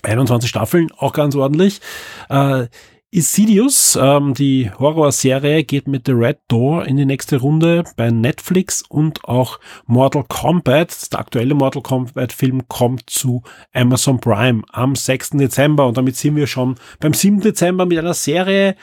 [0.04, 1.82] 21 Staffeln, auch ganz ordentlich.
[2.30, 2.68] Äh,
[3.16, 8.82] Insidious, ähm, die Horrorserie, geht mit The Red Door in die nächste Runde bei Netflix
[8.90, 15.30] und auch Mortal Kombat, der aktuelle Mortal Kombat Film, kommt zu Amazon Prime am 6.
[15.30, 17.40] Dezember und damit sind wir schon beim 7.
[17.40, 18.76] Dezember mit einer Serie,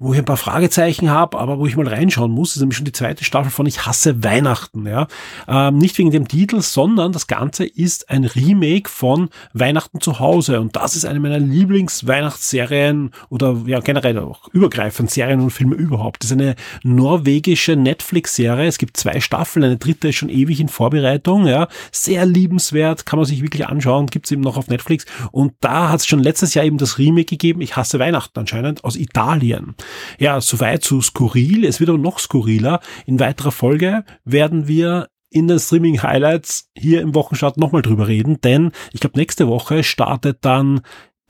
[0.00, 2.86] wo ich ein paar Fragezeichen habe, aber wo ich mal reinschauen muss, ist nämlich schon
[2.86, 4.86] die zweite Staffel von Ich hasse Weihnachten.
[4.86, 5.06] Ja,
[5.46, 10.58] ähm, nicht wegen dem Titel, sondern das Ganze ist ein Remake von Weihnachten zu Hause
[10.58, 16.22] und das ist eine meiner Lieblings-Weihnachtsserien oder ja generell auch übergreifend Serien und Filme überhaupt.
[16.22, 18.66] Das ist eine norwegische Netflix-Serie.
[18.66, 21.46] Es gibt zwei Staffeln, eine dritte ist schon ewig in Vorbereitung.
[21.46, 25.04] Ja, sehr liebenswert, kann man sich wirklich anschauen, gibt's eben noch auf Netflix.
[25.30, 27.60] Und da hat es schon letztes Jahr eben das Remake gegeben.
[27.60, 29.74] Ich hasse Weihnachten anscheinend aus Italien.
[30.18, 31.64] Ja, soweit zu skurril.
[31.64, 32.80] Es wird aber noch skurriler.
[33.06, 38.40] In weiterer Folge werden wir in den Streaming Highlights hier im Wochenstart nochmal drüber reden,
[38.40, 40.80] denn ich glaube, nächste Woche startet dann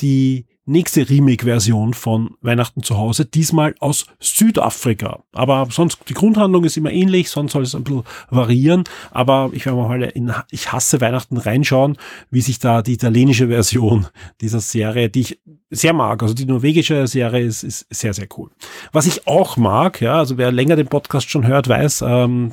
[0.01, 5.25] die nächste Remake-Version von Weihnachten zu Hause, diesmal aus Südafrika.
[5.33, 8.85] Aber sonst, die Grundhandlung ist immer ähnlich, sonst soll es ein bisschen variieren.
[9.11, 11.97] Aber ich werde mal in Ich hasse Weihnachten reinschauen,
[12.31, 14.07] wie sich da die italienische Version
[14.41, 18.51] dieser Serie, die ich sehr mag, also die norwegische Serie ist, ist sehr, sehr cool.
[18.93, 22.51] Was ich auch mag, ja, also wer länger den Podcast schon hört, weiß, ähm,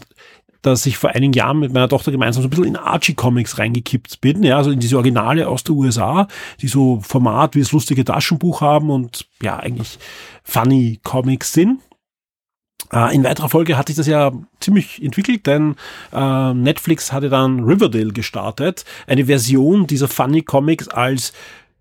[0.61, 4.21] dass ich vor einigen Jahren mit meiner Tochter gemeinsam so ein bisschen in Archie-Comics reingekippt
[4.21, 6.27] bin, ja, also in diese Originale aus der USA,
[6.61, 9.99] die so Format wie das lustige Taschenbuch haben und ja, eigentlich
[10.43, 11.81] funny Comics sind.
[12.91, 15.75] Äh, in weiterer Folge hat sich das ja ziemlich entwickelt, denn
[16.13, 21.33] äh, Netflix hatte dann Riverdale gestartet, eine Version dieser Funny Comics als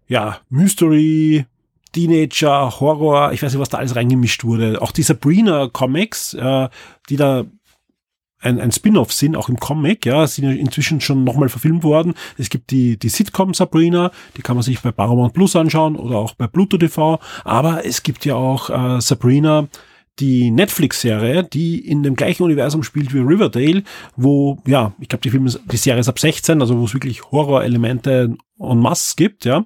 [0.09, 1.47] ja, Mystery,
[1.93, 4.83] Teenager, Horror, ich weiß nicht, was da alles reingemischt wurde.
[4.83, 6.69] Auch die Sabrina Comics, äh,
[7.09, 7.45] die da
[8.41, 12.15] ein, ein Spin-off sind, auch im Comic, ja, sind inzwischen schon nochmal verfilmt worden.
[12.39, 16.17] Es gibt die, die Sitcom Sabrina, die kann man sich bei Paramount Plus anschauen oder
[16.17, 19.69] auch bei Pluto TV, aber es gibt ja auch äh, Sabrina,
[20.19, 23.83] die Netflix-Serie, die in dem gleichen Universum spielt wie Riverdale,
[24.17, 27.31] wo, ja, ich glaube, die Filme, die Serie ist ab 16, also wo es wirklich
[27.31, 29.65] Horror-Elemente en masse gibt, ja.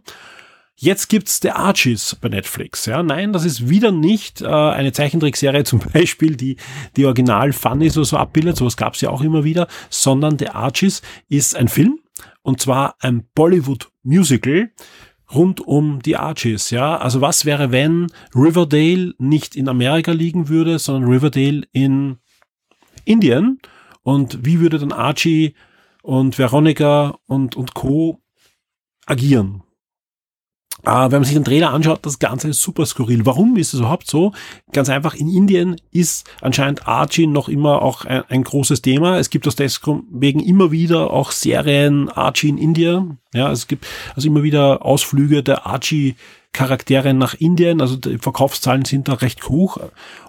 [0.83, 2.87] Jetzt gibt's The Archies bei Netflix.
[2.87, 6.57] Ja, nein, das ist wieder nicht äh, eine Zeichentrickserie zum Beispiel, die
[6.97, 8.57] die Original Funny so so abbildet.
[8.57, 12.01] Sowas gab's ja auch immer wieder, sondern The Archies ist ein Film
[12.41, 14.71] und zwar ein Bollywood Musical
[15.35, 16.71] rund um die Archies.
[16.71, 22.17] Ja, also was wäre, wenn Riverdale nicht in Amerika liegen würde, sondern Riverdale in
[23.05, 23.61] Indien?
[24.01, 25.55] Und wie würde dann Archie
[26.03, 28.23] und Veronica und und Co
[29.05, 29.63] agieren?
[30.85, 33.27] Äh, wenn man sich den Trailer anschaut, das Ganze ist super skurril.
[33.27, 34.33] Warum ist es überhaupt so?
[34.73, 39.19] Ganz einfach, in Indien ist anscheinend Archie noch immer auch ein, ein großes Thema.
[39.19, 43.07] Es gibt aus deswegen immer wieder auch Serien Archie in India.
[43.35, 46.17] Ja, es gibt also immer wieder Ausflüge der Archie
[46.53, 47.81] Charaktere nach Indien.
[47.81, 49.79] Also die Verkaufszahlen sind da recht hoch.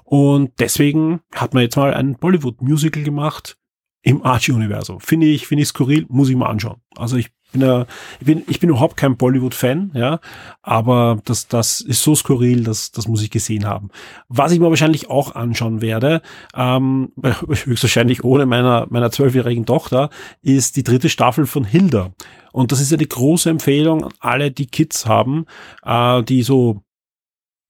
[0.03, 3.57] Und deswegen hat man jetzt mal ein Bollywood-Musical gemacht
[4.01, 4.99] im Archie-Universum.
[4.99, 6.81] Finde ich, finde ich skurril, muss ich mal anschauen.
[6.95, 7.85] Also ich bin,
[8.19, 10.19] ich bin, ich bin überhaupt kein Bollywood-Fan, ja,
[10.61, 13.89] aber das, das ist so skurril, das, das muss ich gesehen haben.
[14.29, 16.21] Was ich mir wahrscheinlich auch anschauen werde,
[16.55, 20.09] ähm, höchstwahrscheinlich ohne meiner, meiner zwölfjährigen Tochter,
[20.41, 22.11] ist die dritte Staffel von Hilda.
[22.51, 25.45] Und das ist eine große Empfehlung an alle, die Kids haben,
[25.83, 26.81] äh, die so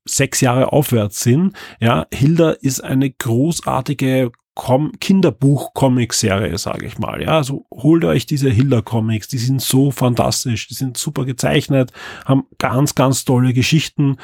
[0.06, 1.56] sechs Jahre aufwärts sind.
[1.80, 7.22] Ja, Hilda ist eine großartige Com Kinderbuch-Comic-Serie, sage ich mal.
[7.22, 11.94] Ja, also holt euch diese Hilda-Comics, die sind so fantastisch, die sind super gezeichnet,
[12.26, 14.18] haben ganz, ganz tolle Geschichten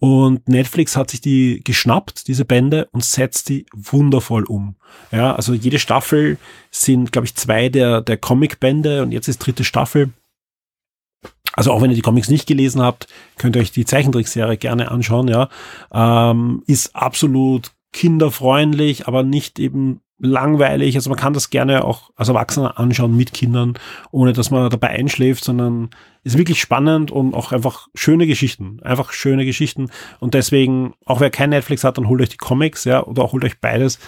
[0.00, 4.76] und Netflix hat sich die geschnappt, diese Bände, und setzt die wundervoll um.
[5.12, 6.38] Ja, also jede Staffel
[6.70, 10.10] sind, glaube ich, zwei der, der Comic-Bände und jetzt ist dritte Staffel.
[11.52, 14.90] Also auch wenn ihr die Comics nicht gelesen habt, könnt ihr euch die Zeichentrickserie gerne
[14.90, 15.50] anschauen, ja.
[15.92, 20.96] Ähm, ist absolut kinderfreundlich, aber nicht eben langweilig.
[20.96, 23.74] Also man kann das gerne auch als Erwachsener anschauen mit Kindern,
[24.10, 25.90] ohne dass man dabei einschläft, sondern
[26.22, 28.80] ist wirklich spannend und auch einfach schöne Geschichten.
[28.82, 29.88] Einfach schöne Geschichten.
[30.18, 33.32] Und deswegen, auch wer kein Netflix hat, dann holt euch die Comics, ja, oder auch
[33.32, 33.98] holt euch beides,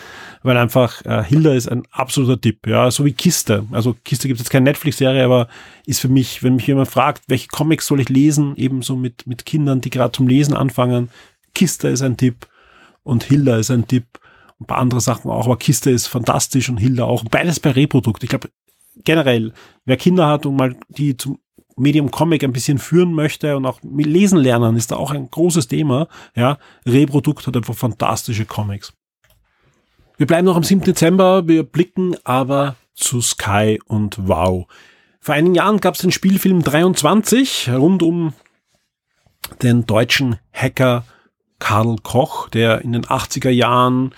[0.43, 3.65] weil einfach äh, Hilda ist ein absoluter Tipp, ja, so wie Kiste.
[3.73, 5.49] Also Kiste gibt es jetzt keine Netflix-Serie, aber
[5.87, 9.47] ist für mich, wenn mich jemand fragt, welche Comics soll ich lesen, ebenso mit, mit
[9.47, 11.09] Kindern, die gerade zum Lesen anfangen,
[11.55, 12.47] Kiste ist ein Tipp
[13.03, 14.07] und Hilda ist ein Tipp.
[14.61, 17.25] Ein paar andere Sachen auch, aber Kiste ist fantastisch und Hilda auch.
[17.25, 18.23] Beides bei Reprodukt.
[18.23, 18.51] Ich glaube,
[19.05, 19.53] generell,
[19.85, 21.39] wer Kinder hat und mal die zum
[21.77, 25.69] Medium Comic ein bisschen führen möchte und auch lesen lernen, ist da auch ein großes
[25.69, 26.09] Thema.
[26.37, 28.93] Ja, Reprodukt hat einfach fantastische Comics.
[30.17, 30.83] Wir bleiben noch am 7.
[30.83, 34.67] Dezember, wir blicken aber zu Sky und Wow.
[35.21, 38.35] Vor einigen Jahren gab es den Spielfilm 23 rund um
[39.63, 41.05] den deutschen Hacker
[41.63, 44.13] Karl Koch, der in den 80er Jahren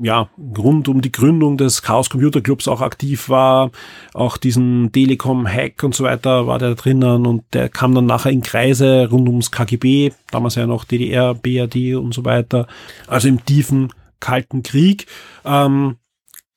[0.00, 3.70] ja, rund um die Gründung des Chaos Computer Clubs auch aktiv war,
[4.12, 8.42] auch diesen Telekom-Hack und so weiter war der drinnen und der kam dann nachher in
[8.42, 12.68] Kreise rund ums KGB, damals ja noch DDR, BRD und so weiter,
[13.06, 15.06] also im tiefen Kalten Krieg.
[15.44, 15.96] Ähm,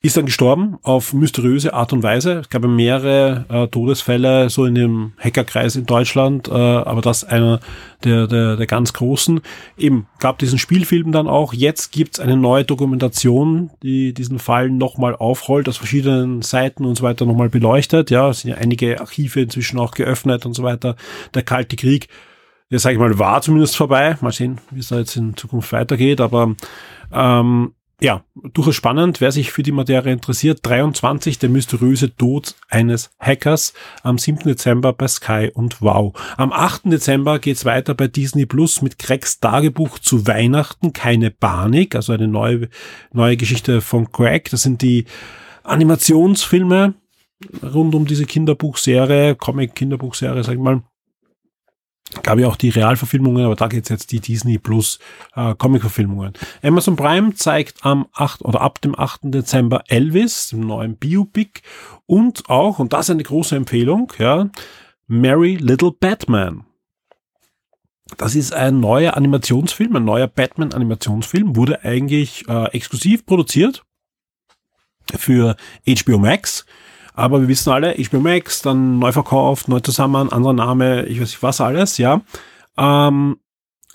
[0.03, 2.39] ist dann gestorben auf mysteriöse Art und Weise.
[2.39, 7.59] Es gab mehrere äh, Todesfälle so in dem Hackerkreis in Deutschland, äh, aber das einer
[8.03, 9.41] der, der, der ganz großen.
[9.77, 11.53] Eben gab diesen Spielfilm dann auch.
[11.53, 17.03] Jetzt gibt's eine neue Dokumentation, die diesen Fall nochmal aufrollt, aus verschiedenen Seiten und so
[17.03, 18.09] weiter nochmal beleuchtet.
[18.09, 20.95] Ja, es sind ja einige Archive inzwischen auch geöffnet und so weiter.
[21.35, 22.07] Der Kalte Krieg,
[22.71, 24.17] der sage ich mal, war zumindest vorbei.
[24.21, 26.55] Mal sehen, wie es da jetzt in Zukunft weitergeht, aber
[27.13, 30.59] ähm, ja, durchaus spannend, wer sich für die Materie interessiert.
[30.63, 34.39] 23, der mysteriöse Tod eines Hackers am 7.
[34.39, 36.13] Dezember bei Sky und Wow.
[36.35, 36.85] Am 8.
[36.85, 40.93] Dezember geht's weiter bei Disney Plus mit Craigs Tagebuch zu Weihnachten.
[40.93, 42.69] Keine Panik, also eine neue,
[43.13, 44.49] neue Geschichte von Craig.
[44.49, 45.05] Das sind die
[45.63, 46.95] Animationsfilme
[47.61, 50.81] rund um diese Kinderbuchserie, Comic-Kinderbuchserie, sag ich mal
[52.23, 54.99] gab ja auch die Realverfilmungen, aber da geht's jetzt die Disney Plus
[55.35, 56.33] äh, Comic-Verfilmungen.
[56.61, 58.43] Amazon Prime zeigt am 8.
[58.43, 59.21] oder ab dem 8.
[59.25, 61.61] Dezember Elvis, dem neuen Biopic
[62.05, 64.49] und auch, und das ist eine große Empfehlung, ja,
[65.07, 66.65] Mary Little Batman.
[68.17, 73.83] Das ist ein neuer Animationsfilm, ein neuer Batman-Animationsfilm, wurde eigentlich äh, exklusiv produziert
[75.15, 75.55] für
[75.87, 76.65] HBO Max
[77.13, 81.29] aber wir wissen alle, HBO Max, dann neu verkauft, neu zusammen, anderer Name, ich weiß
[81.29, 82.21] nicht was alles, ja.
[82.77, 83.37] Ähm,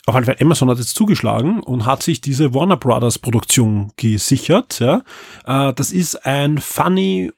[0.06, 4.78] auf jeden Fall Amazon hat jetzt zugeschlagen und hat sich diese Warner Brothers Produktion gesichert.
[4.78, 5.02] Ja.
[5.44, 7.32] Äh, das ist ein funny,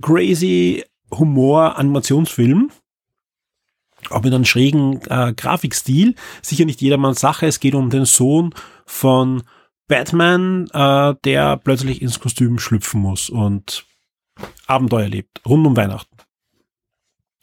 [0.00, 2.70] crazy Humor Animationsfilm.
[4.10, 6.14] Auch mit einem schrägen äh, Grafikstil.
[6.40, 7.46] Sicher nicht jedermanns Sache.
[7.46, 8.54] Es geht um den Sohn
[8.86, 9.42] von
[9.88, 13.28] Batman, äh, der plötzlich ins Kostüm schlüpfen muss.
[13.28, 13.86] Und
[14.66, 16.16] Abenteuer erlebt, rund um Weihnachten.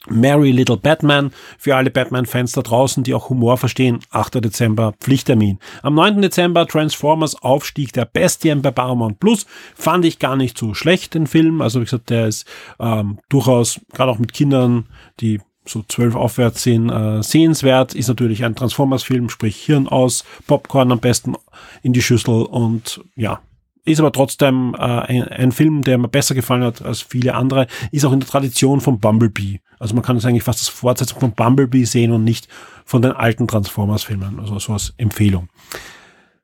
[0.08, 4.42] Merry Little Batman, für alle Batman-Fans da draußen, die auch Humor verstehen, 8.
[4.42, 5.58] Dezember, Pflichttermin.
[5.82, 6.22] Am 9.
[6.22, 9.46] Dezember Transformers Aufstieg der Bestien bei Paramount Plus.
[9.74, 11.60] Fand ich gar nicht so schlecht, den Film.
[11.60, 12.46] Also wie gesagt, der ist
[12.78, 14.86] ähm, durchaus, gerade auch mit Kindern,
[15.20, 17.94] die so zwölf aufwärts sind, äh, sehenswert.
[17.94, 21.36] Ist natürlich ein Transformers-Film, sprich Hirn aus, Popcorn am besten
[21.82, 23.40] in die Schüssel und ja,
[23.84, 27.66] ist aber trotzdem äh, ein, ein, Film, der mir besser gefallen hat als viele andere,
[27.90, 29.60] ist auch in der Tradition von Bumblebee.
[29.78, 32.48] Also man kann es eigentlich fast als Fortsetzung von Bumblebee sehen und nicht
[32.84, 34.38] von den alten Transformers-Filmen.
[34.40, 35.48] Also so als Empfehlung.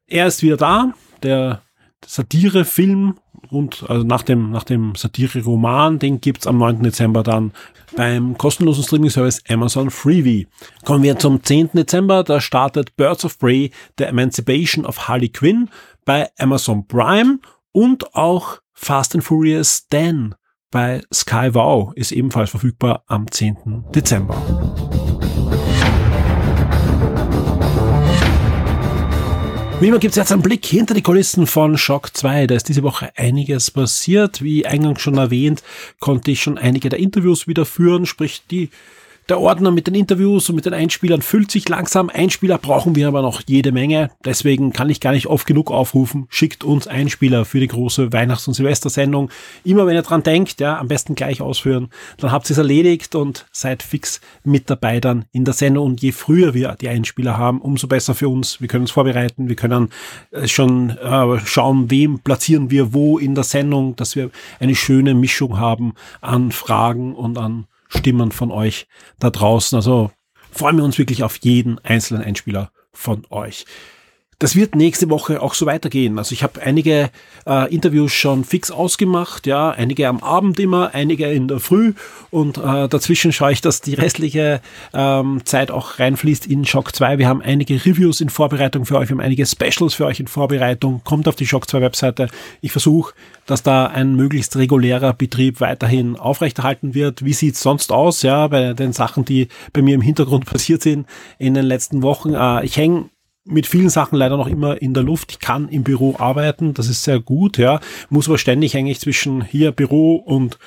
[0.06, 1.60] Er ist wieder da, der
[2.06, 3.16] Satire-Film
[3.50, 6.82] und also nach dem, nach dem Satire-Roman, den gibt's am 9.
[6.82, 7.52] Dezember dann
[7.96, 10.46] beim kostenlosen Streaming-Service Amazon Freebie.
[10.84, 11.70] Kommen wir zum 10.
[11.74, 15.68] Dezember, da startet Birds of Prey, The Emancipation of Harley Quinn
[16.06, 17.40] bei Amazon Prime
[17.72, 20.34] und auch Fast and Furious 10
[20.70, 23.84] bei Sky Wow ist ebenfalls verfügbar am 10.
[23.94, 24.40] Dezember.
[29.80, 32.46] Wie immer gibt es jetzt einen Blick hinter die Kulissen von Shock 2.
[32.46, 34.42] Da ist diese Woche einiges passiert.
[34.42, 35.62] Wie eingangs schon erwähnt,
[35.98, 38.70] konnte ich schon einige der Interviews wieder führen, sprich die
[39.28, 42.10] der Ordner mit den Interviews und mit den Einspielern füllt sich langsam.
[42.10, 44.10] Einspieler brauchen wir aber noch jede Menge.
[44.24, 46.26] Deswegen kann ich gar nicht oft genug aufrufen.
[46.28, 49.30] Schickt uns Einspieler für die große Weihnachts- und Silvestersendung.
[49.64, 51.88] Immer wenn ihr dran denkt, ja, am besten gleich ausführen.
[52.18, 55.86] Dann habt ihr es erledigt und seid fix mit dabei dann in der Sendung.
[55.86, 58.60] Und je früher wir die Einspieler haben, umso besser für uns.
[58.60, 59.48] Wir können uns vorbereiten.
[59.48, 59.90] Wir können
[60.30, 65.14] äh, schon äh, schauen, wem platzieren wir wo in der Sendung, dass wir eine schöne
[65.14, 68.86] Mischung haben an Fragen und an Stimmen von euch
[69.18, 69.76] da draußen.
[69.76, 70.10] Also
[70.50, 73.66] freuen wir uns wirklich auf jeden einzelnen Einspieler von euch.
[74.38, 76.18] Das wird nächste Woche auch so weitergehen.
[76.18, 77.08] Also ich habe einige
[77.46, 81.94] äh, Interviews schon fix ausgemacht, ja, einige am Abend immer, einige in der Früh
[82.30, 84.60] und äh, dazwischen schaue ich, dass die restliche
[84.92, 87.16] ähm, Zeit auch reinfließt in Shock 2.
[87.16, 90.26] Wir haben einige Reviews in Vorbereitung für euch, wir haben einige Specials für euch in
[90.26, 91.00] Vorbereitung.
[91.02, 92.28] Kommt auf die Shock 2 Webseite.
[92.60, 93.14] Ich versuche,
[93.46, 97.24] dass da ein möglichst regulärer Betrieb weiterhin aufrechterhalten wird.
[97.24, 101.06] Wie sieht's sonst aus, ja, bei den Sachen, die bei mir im Hintergrund passiert sind
[101.38, 102.34] in den letzten Wochen?
[102.34, 103.08] Äh, ich hänge
[103.46, 105.32] mit vielen Sachen leider noch immer in der Luft.
[105.32, 107.80] Ich kann im Büro arbeiten, das ist sehr gut, ja.
[108.10, 110.58] Muss aber ständig eigentlich zwischen hier Büro und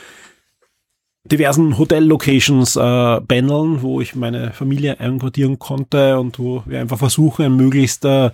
[1.32, 7.46] diversen Hotel-Locations äh, pendeln, wo ich meine Familie einquartieren konnte und wo wir einfach versuchen,
[7.46, 8.32] ein möglichst äh,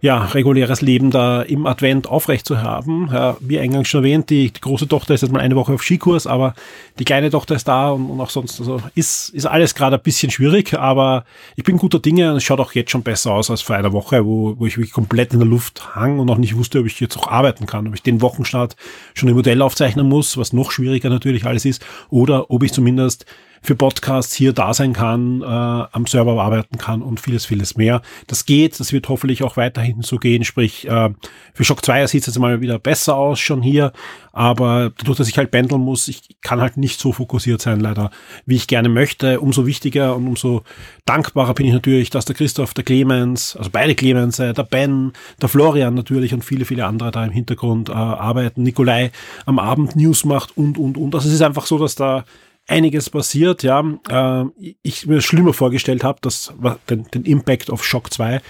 [0.00, 3.10] ja, reguläres Leben da im Advent aufrecht zu haben.
[3.12, 5.82] Ja, wie eingangs schon erwähnt, die, die, große Tochter ist jetzt mal eine Woche auf
[5.82, 6.54] Skikurs, aber
[6.98, 10.02] die kleine Tochter ist da und, und auch sonst, also ist, ist alles gerade ein
[10.02, 11.24] bisschen schwierig, aber
[11.56, 13.92] ich bin guter Dinge und es schaut auch jetzt schon besser aus als vor einer
[13.92, 16.86] Woche, wo, wo ich wirklich komplett in der Luft hang und auch nicht wusste, ob
[16.86, 18.76] ich jetzt auch arbeiten kann, ob ich den Wochenstart
[19.14, 23.26] schon im Modell aufzeichnen muss, was noch schwieriger natürlich alles ist, oder ob ich zumindest
[23.62, 28.02] für Podcasts hier da sein kann, äh, am Server arbeiten kann und vieles, vieles mehr.
[28.26, 30.44] Das geht, das wird hoffentlich auch weiterhin so gehen.
[30.44, 31.10] Sprich, äh,
[31.54, 33.92] für Shock 2 sieht es jetzt mal wieder besser aus schon hier,
[34.32, 38.10] aber dadurch, dass ich halt pendeln muss, ich kann halt nicht so fokussiert sein, leider,
[38.46, 39.40] wie ich gerne möchte.
[39.40, 40.62] Umso wichtiger und umso
[41.06, 45.48] dankbarer bin ich natürlich, dass der Christoph, der Clemens, also beide Clemens, der Ben, der
[45.48, 48.62] Florian natürlich und viele, viele andere da im Hintergrund äh, arbeiten.
[48.62, 49.10] Nikolai
[49.46, 51.14] am Abend News macht und, und, und.
[51.14, 52.24] Also es ist einfach so, dass da
[52.68, 53.82] einiges passiert, ja.
[54.08, 54.44] Äh,
[54.82, 56.52] ich mir schlimmer vorgestellt habe, dass
[56.88, 58.40] den, den Impact auf Shock 2, äh,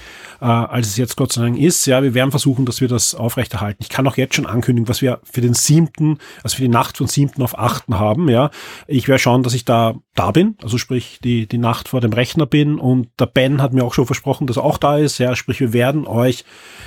[0.40, 1.86] als es jetzt Gott sei Dank ist.
[1.86, 3.82] Ja, wir werden versuchen, dass wir das aufrechterhalten.
[3.82, 6.98] Ich kann auch jetzt schon ankündigen, was wir für den siebten, also für die Nacht
[6.98, 8.50] von siebten auf achten haben, ja.
[8.86, 12.12] Ich werde schauen, dass ich da da bin, also sprich die, die Nacht vor dem
[12.12, 15.18] Rechner bin und der Ben hat mir auch schon versprochen, dass er auch da ist,
[15.18, 16.44] ja, sprich wir werden euch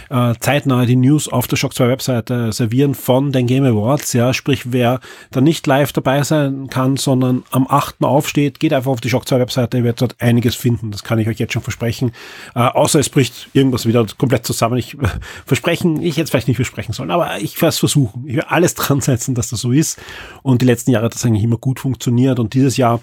[0.09, 4.33] äh, zeitnah die News auf der Shock 2 Webseite servieren von den Game Awards, ja,
[4.33, 4.99] sprich wer
[5.31, 8.01] da nicht live dabei sein kann, sondern sondern am 8.
[8.01, 10.91] aufsteht, geht einfach auf die Shock 2 Webseite, ihr werdet dort einiges finden.
[10.91, 12.11] Das kann ich euch jetzt schon versprechen.
[12.55, 14.77] Äh, außer es bricht irgendwas wieder komplett zusammen.
[14.77, 15.07] Ich äh,
[15.45, 18.27] versprechen, ich jetzt vielleicht nicht versprechen sollen, aber ich werde es versuchen.
[18.27, 19.99] Ich werde alles dran setzen, dass das so ist.
[20.43, 22.39] Und die letzten Jahre hat das eigentlich immer gut funktioniert.
[22.39, 23.01] Und dieses Jahr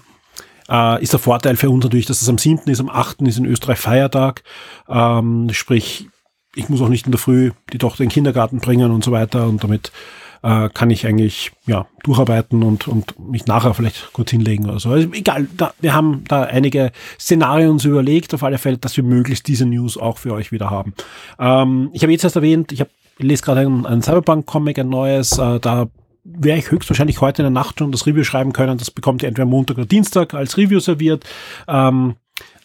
[0.69, 2.69] äh, ist der Vorteil für uns natürlich, dass es am 7.
[2.69, 3.21] ist, am 8.
[3.21, 4.43] ist in Österreich Feiertag.
[4.87, 6.07] Ähm, sprich,
[6.55, 9.11] ich muss auch nicht in der Früh die Tochter in den Kindergarten bringen und so
[9.11, 9.91] weiter und damit
[10.43, 14.89] äh, kann ich eigentlich ja durcharbeiten und, und mich nachher vielleicht kurz hinlegen oder so.
[14.89, 19.03] Also egal, da, wir haben da einige Szenarien uns überlegt, auf alle Fälle, dass wir
[19.03, 20.93] möglichst diese News auch für euch wieder haben.
[21.39, 25.37] Ähm, ich habe jetzt erst erwähnt, ich habe lese gerade einen, einen Cyberpunk-Comic, ein neues,
[25.37, 25.87] äh, da
[26.23, 28.77] werde ich höchstwahrscheinlich heute in der Nacht schon das Review schreiben können.
[28.77, 31.23] Das bekommt ihr entweder Montag oder Dienstag als Review serviert.
[31.67, 32.15] Ähm,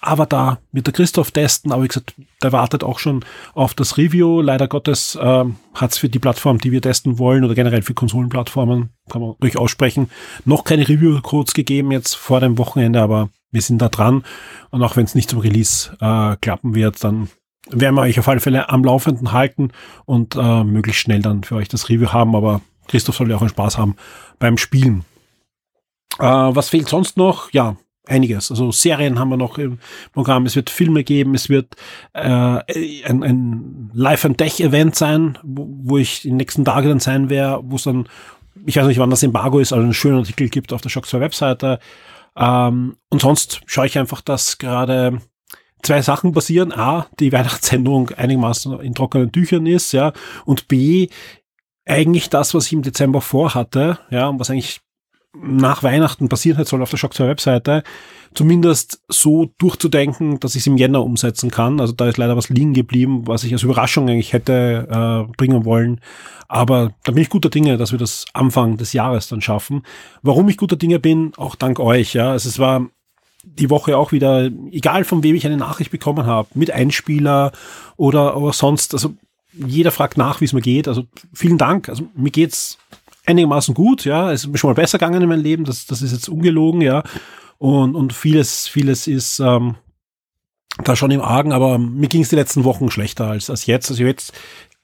[0.07, 3.25] aber da wird der Christoph testen, aber wie gesagt, der wartet auch schon
[3.55, 4.41] auf das Review.
[4.41, 7.95] Leider Gottes ähm, hat es für die Plattform, die wir testen wollen, oder generell für
[7.95, 10.11] Konsolenplattformen, kann man ruhig aussprechen,
[10.45, 14.25] noch keine Review-Codes gegeben jetzt vor dem Wochenende, aber wir sind da dran.
[14.71, 17.29] Und auch wenn es nicht zum Release äh, klappen wird, dann
[17.71, 19.71] werden wir euch auf alle Fälle am Laufenden halten
[20.05, 22.37] und äh, möglichst schnell dann für euch das Review haben.
[22.37, 23.97] Aber Christoph soll ja auch einen Spaß haben
[24.39, 25.05] beim Spielen.
[26.19, 27.53] Äh, was fehlt sonst noch?
[27.53, 27.77] Ja,
[28.07, 28.51] einiges.
[28.51, 29.79] Also Serien haben wir noch im
[30.13, 31.75] Programm, es wird Filme geben, es wird
[32.13, 37.01] äh, ein, ein Live and Tech Event sein, wo, wo ich die nächsten Tage dann
[37.01, 38.09] sein werde, wo es dann,
[38.67, 41.07] ich weiß nicht, wann das Embargo ist, aber einen schönen Artikel gibt auf der Shock
[41.07, 41.79] 2 Webseite.
[42.37, 45.21] Ähm, und sonst schaue ich einfach, dass gerade
[45.83, 46.73] zwei Sachen passieren.
[46.73, 50.13] A, die Weihnachtssendung einigermaßen in trockenen Tüchern ist, ja,
[50.45, 51.09] und B,
[51.87, 54.81] eigentlich das, was ich im Dezember vorhatte, ja, und was eigentlich
[55.35, 57.83] nach Weihnachten passieren hat soll auf der Shock 2 Webseite,
[58.35, 61.81] zumindest so durchzudenken, dass ich es im Jänner umsetzen kann.
[61.81, 65.65] Also da ist leider was liegen geblieben, was ich als Überraschung eigentlich hätte äh, bringen
[65.65, 66.01] wollen.
[66.49, 69.83] Aber da bin ich guter Dinge, dass wir das Anfang des Jahres dann schaffen.
[70.23, 72.15] Warum ich guter Dinge bin, auch dank euch.
[72.15, 72.87] Ja, also es war
[73.45, 77.53] die Woche auch wieder, egal von wem ich eine Nachricht bekommen habe, mit Einspieler
[77.97, 79.15] oder, oder sonst, also
[79.53, 80.89] jeder fragt nach, wie es mir geht.
[80.89, 81.89] Also vielen Dank.
[81.89, 82.79] Also mir geht's
[83.27, 84.33] einigermaßen gut, ja.
[84.33, 87.03] Es ist schon mal besser gegangen in meinem Leben, das, das ist jetzt ungelogen, ja.
[87.59, 89.77] Und, und vieles, vieles ist ähm,
[90.83, 93.91] da schon im Argen, aber mir ging es die letzten Wochen schlechter als, als jetzt.
[93.91, 94.33] Also jetzt,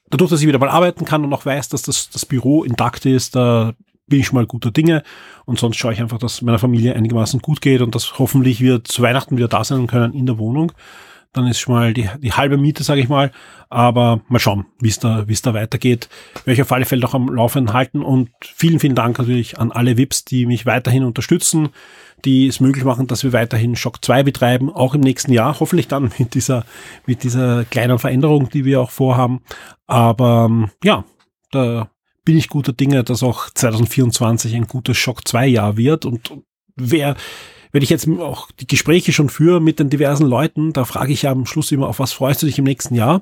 [0.09, 3.05] dadurch, dass ich wieder mal arbeiten kann und auch weiß, dass das, das Büro intakt
[3.05, 3.73] ist, da
[4.07, 5.03] bin ich schon mal guter Dinge.
[5.45, 8.83] Und sonst schaue ich einfach, dass meiner Familie einigermaßen gut geht und dass hoffentlich wir
[8.83, 10.71] zu Weihnachten wieder da sein können in der Wohnung
[11.33, 13.31] dann ist schon mal die, die halbe Miete, sage ich mal.
[13.69, 16.09] Aber mal schauen, wie es da, wie es da weitergeht.
[16.43, 20.25] Werde ich Fälle auch am Laufenden halten und vielen, vielen Dank natürlich an alle VIPs,
[20.25, 21.69] die mich weiterhin unterstützen,
[22.25, 25.87] die es möglich machen, dass wir weiterhin Shock 2 betreiben, auch im nächsten Jahr, hoffentlich
[25.87, 26.65] dann mit dieser,
[27.05, 29.41] mit dieser kleinen Veränderung, die wir auch vorhaben.
[29.87, 31.05] Aber ähm, ja,
[31.51, 31.89] da
[32.25, 36.33] bin ich guter Dinge, dass auch 2024 ein gutes Shock 2 Jahr wird und
[36.75, 37.15] wer
[37.71, 41.23] wenn ich jetzt auch die Gespräche schon führe mit den diversen Leuten, da frage ich
[41.23, 43.21] ja am Schluss immer, auf was freust du dich im nächsten Jahr?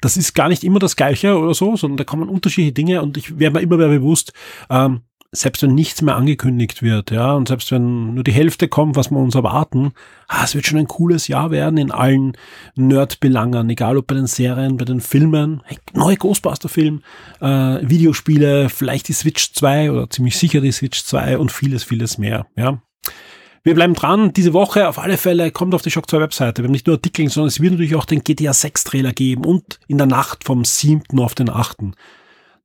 [0.00, 3.16] Das ist gar nicht immer das Gleiche oder so, sondern da kommen unterschiedliche Dinge und
[3.16, 4.32] ich werde mir immer mehr bewusst,
[4.68, 5.00] ähm,
[5.34, 9.10] selbst wenn nichts mehr angekündigt wird, ja, und selbst wenn nur die Hälfte kommt, was
[9.10, 9.92] wir uns erwarten,
[10.28, 12.36] ah, es wird schon ein cooles Jahr werden in allen
[12.76, 17.02] Nerd-Belangen, egal ob bei den Serien, bei den Filmen, hey, neue Ghostbuster-Film,
[17.40, 17.46] äh,
[17.82, 22.46] Videospiele, vielleicht die Switch 2 oder ziemlich sicher die Switch 2 und vieles, vieles mehr,
[22.56, 22.80] ja.
[23.66, 24.34] Wir bleiben dran.
[24.34, 26.62] Diese Woche auf alle Fälle kommt auf die Shock 2 Webseite.
[26.62, 29.46] Wir haben nicht nur Artikel, sondern es wird natürlich auch den GTA 6 Trailer geben
[29.46, 31.18] und in der Nacht vom 7.
[31.18, 31.78] auf den 8.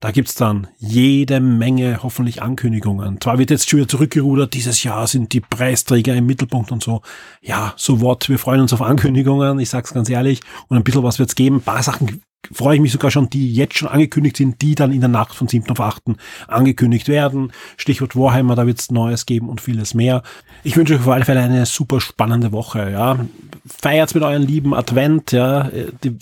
[0.02, 3.22] Da gibt's dann jede Menge hoffentlich Ankündigungen.
[3.22, 7.02] Zwar wird jetzt schon wieder zurückgerudert, dieses Jahr sind die Preisträger im Mittelpunkt und so.
[7.42, 10.42] Ja, so what, wir freuen uns auf Ankündigungen, ich sag's ganz ehrlich.
[10.68, 11.58] Und ein bisschen was wird's geben.
[11.58, 12.22] Ein paar Sachen
[12.52, 15.36] freue ich mich sogar schon, die jetzt schon angekündigt sind, die dann in der Nacht
[15.36, 15.70] von 7.
[15.72, 16.04] auf 8.
[16.48, 17.52] angekündigt werden.
[17.78, 20.24] Stichwort Warhammer, da wird es Neues geben und vieles mehr.
[20.64, 23.26] Ich wünsche euch auf alle Fälle eine super spannende Woche, ja.
[23.66, 25.70] Feiert's mit euren lieben Advent, ja.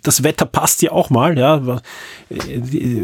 [0.04, 1.82] Das Wetter passt ja auch mal, ja.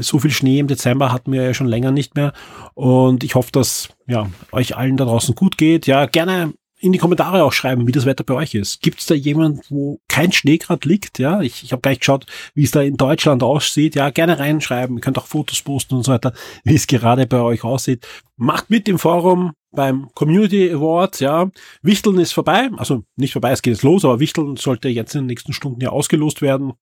[0.01, 2.33] So viel Schnee im Dezember hatten wir ja schon länger nicht mehr.
[2.73, 5.87] Und ich hoffe, dass, ja, euch allen da draußen gut geht.
[5.87, 6.53] Ja, gerne
[6.83, 8.81] in die Kommentare auch schreiben, wie das Wetter bei euch ist.
[8.81, 11.17] Gibt es da jemand, wo kein Schnee gerade liegt?
[11.17, 12.25] Ja, ich, ich habe gleich geschaut,
[12.55, 13.95] wie es da in Deutschland aussieht.
[13.95, 14.97] Ja, gerne reinschreiben.
[14.97, 16.33] Ihr könnt auch Fotos posten und so weiter,
[16.65, 18.05] wie es gerade bei euch aussieht.
[18.35, 21.49] Macht mit im Forum beim Community Award, ja.
[21.81, 25.21] Wichteln ist vorbei, also nicht vorbei, es geht jetzt los, aber Wichteln sollte jetzt in
[25.21, 26.73] den nächsten Stunden ja ausgelost werden.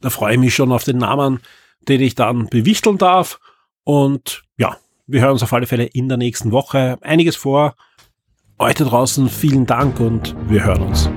[0.00, 1.40] Da freue ich mich schon auf den Namen,
[1.88, 3.40] den ich dann bewichteln darf.
[3.82, 4.76] Und ja,
[5.08, 6.98] wir hören uns auf alle Fälle in der nächsten Woche.
[7.02, 7.74] Einiges vor.
[8.64, 11.10] Euch da draußen vielen Dank und wir hören uns.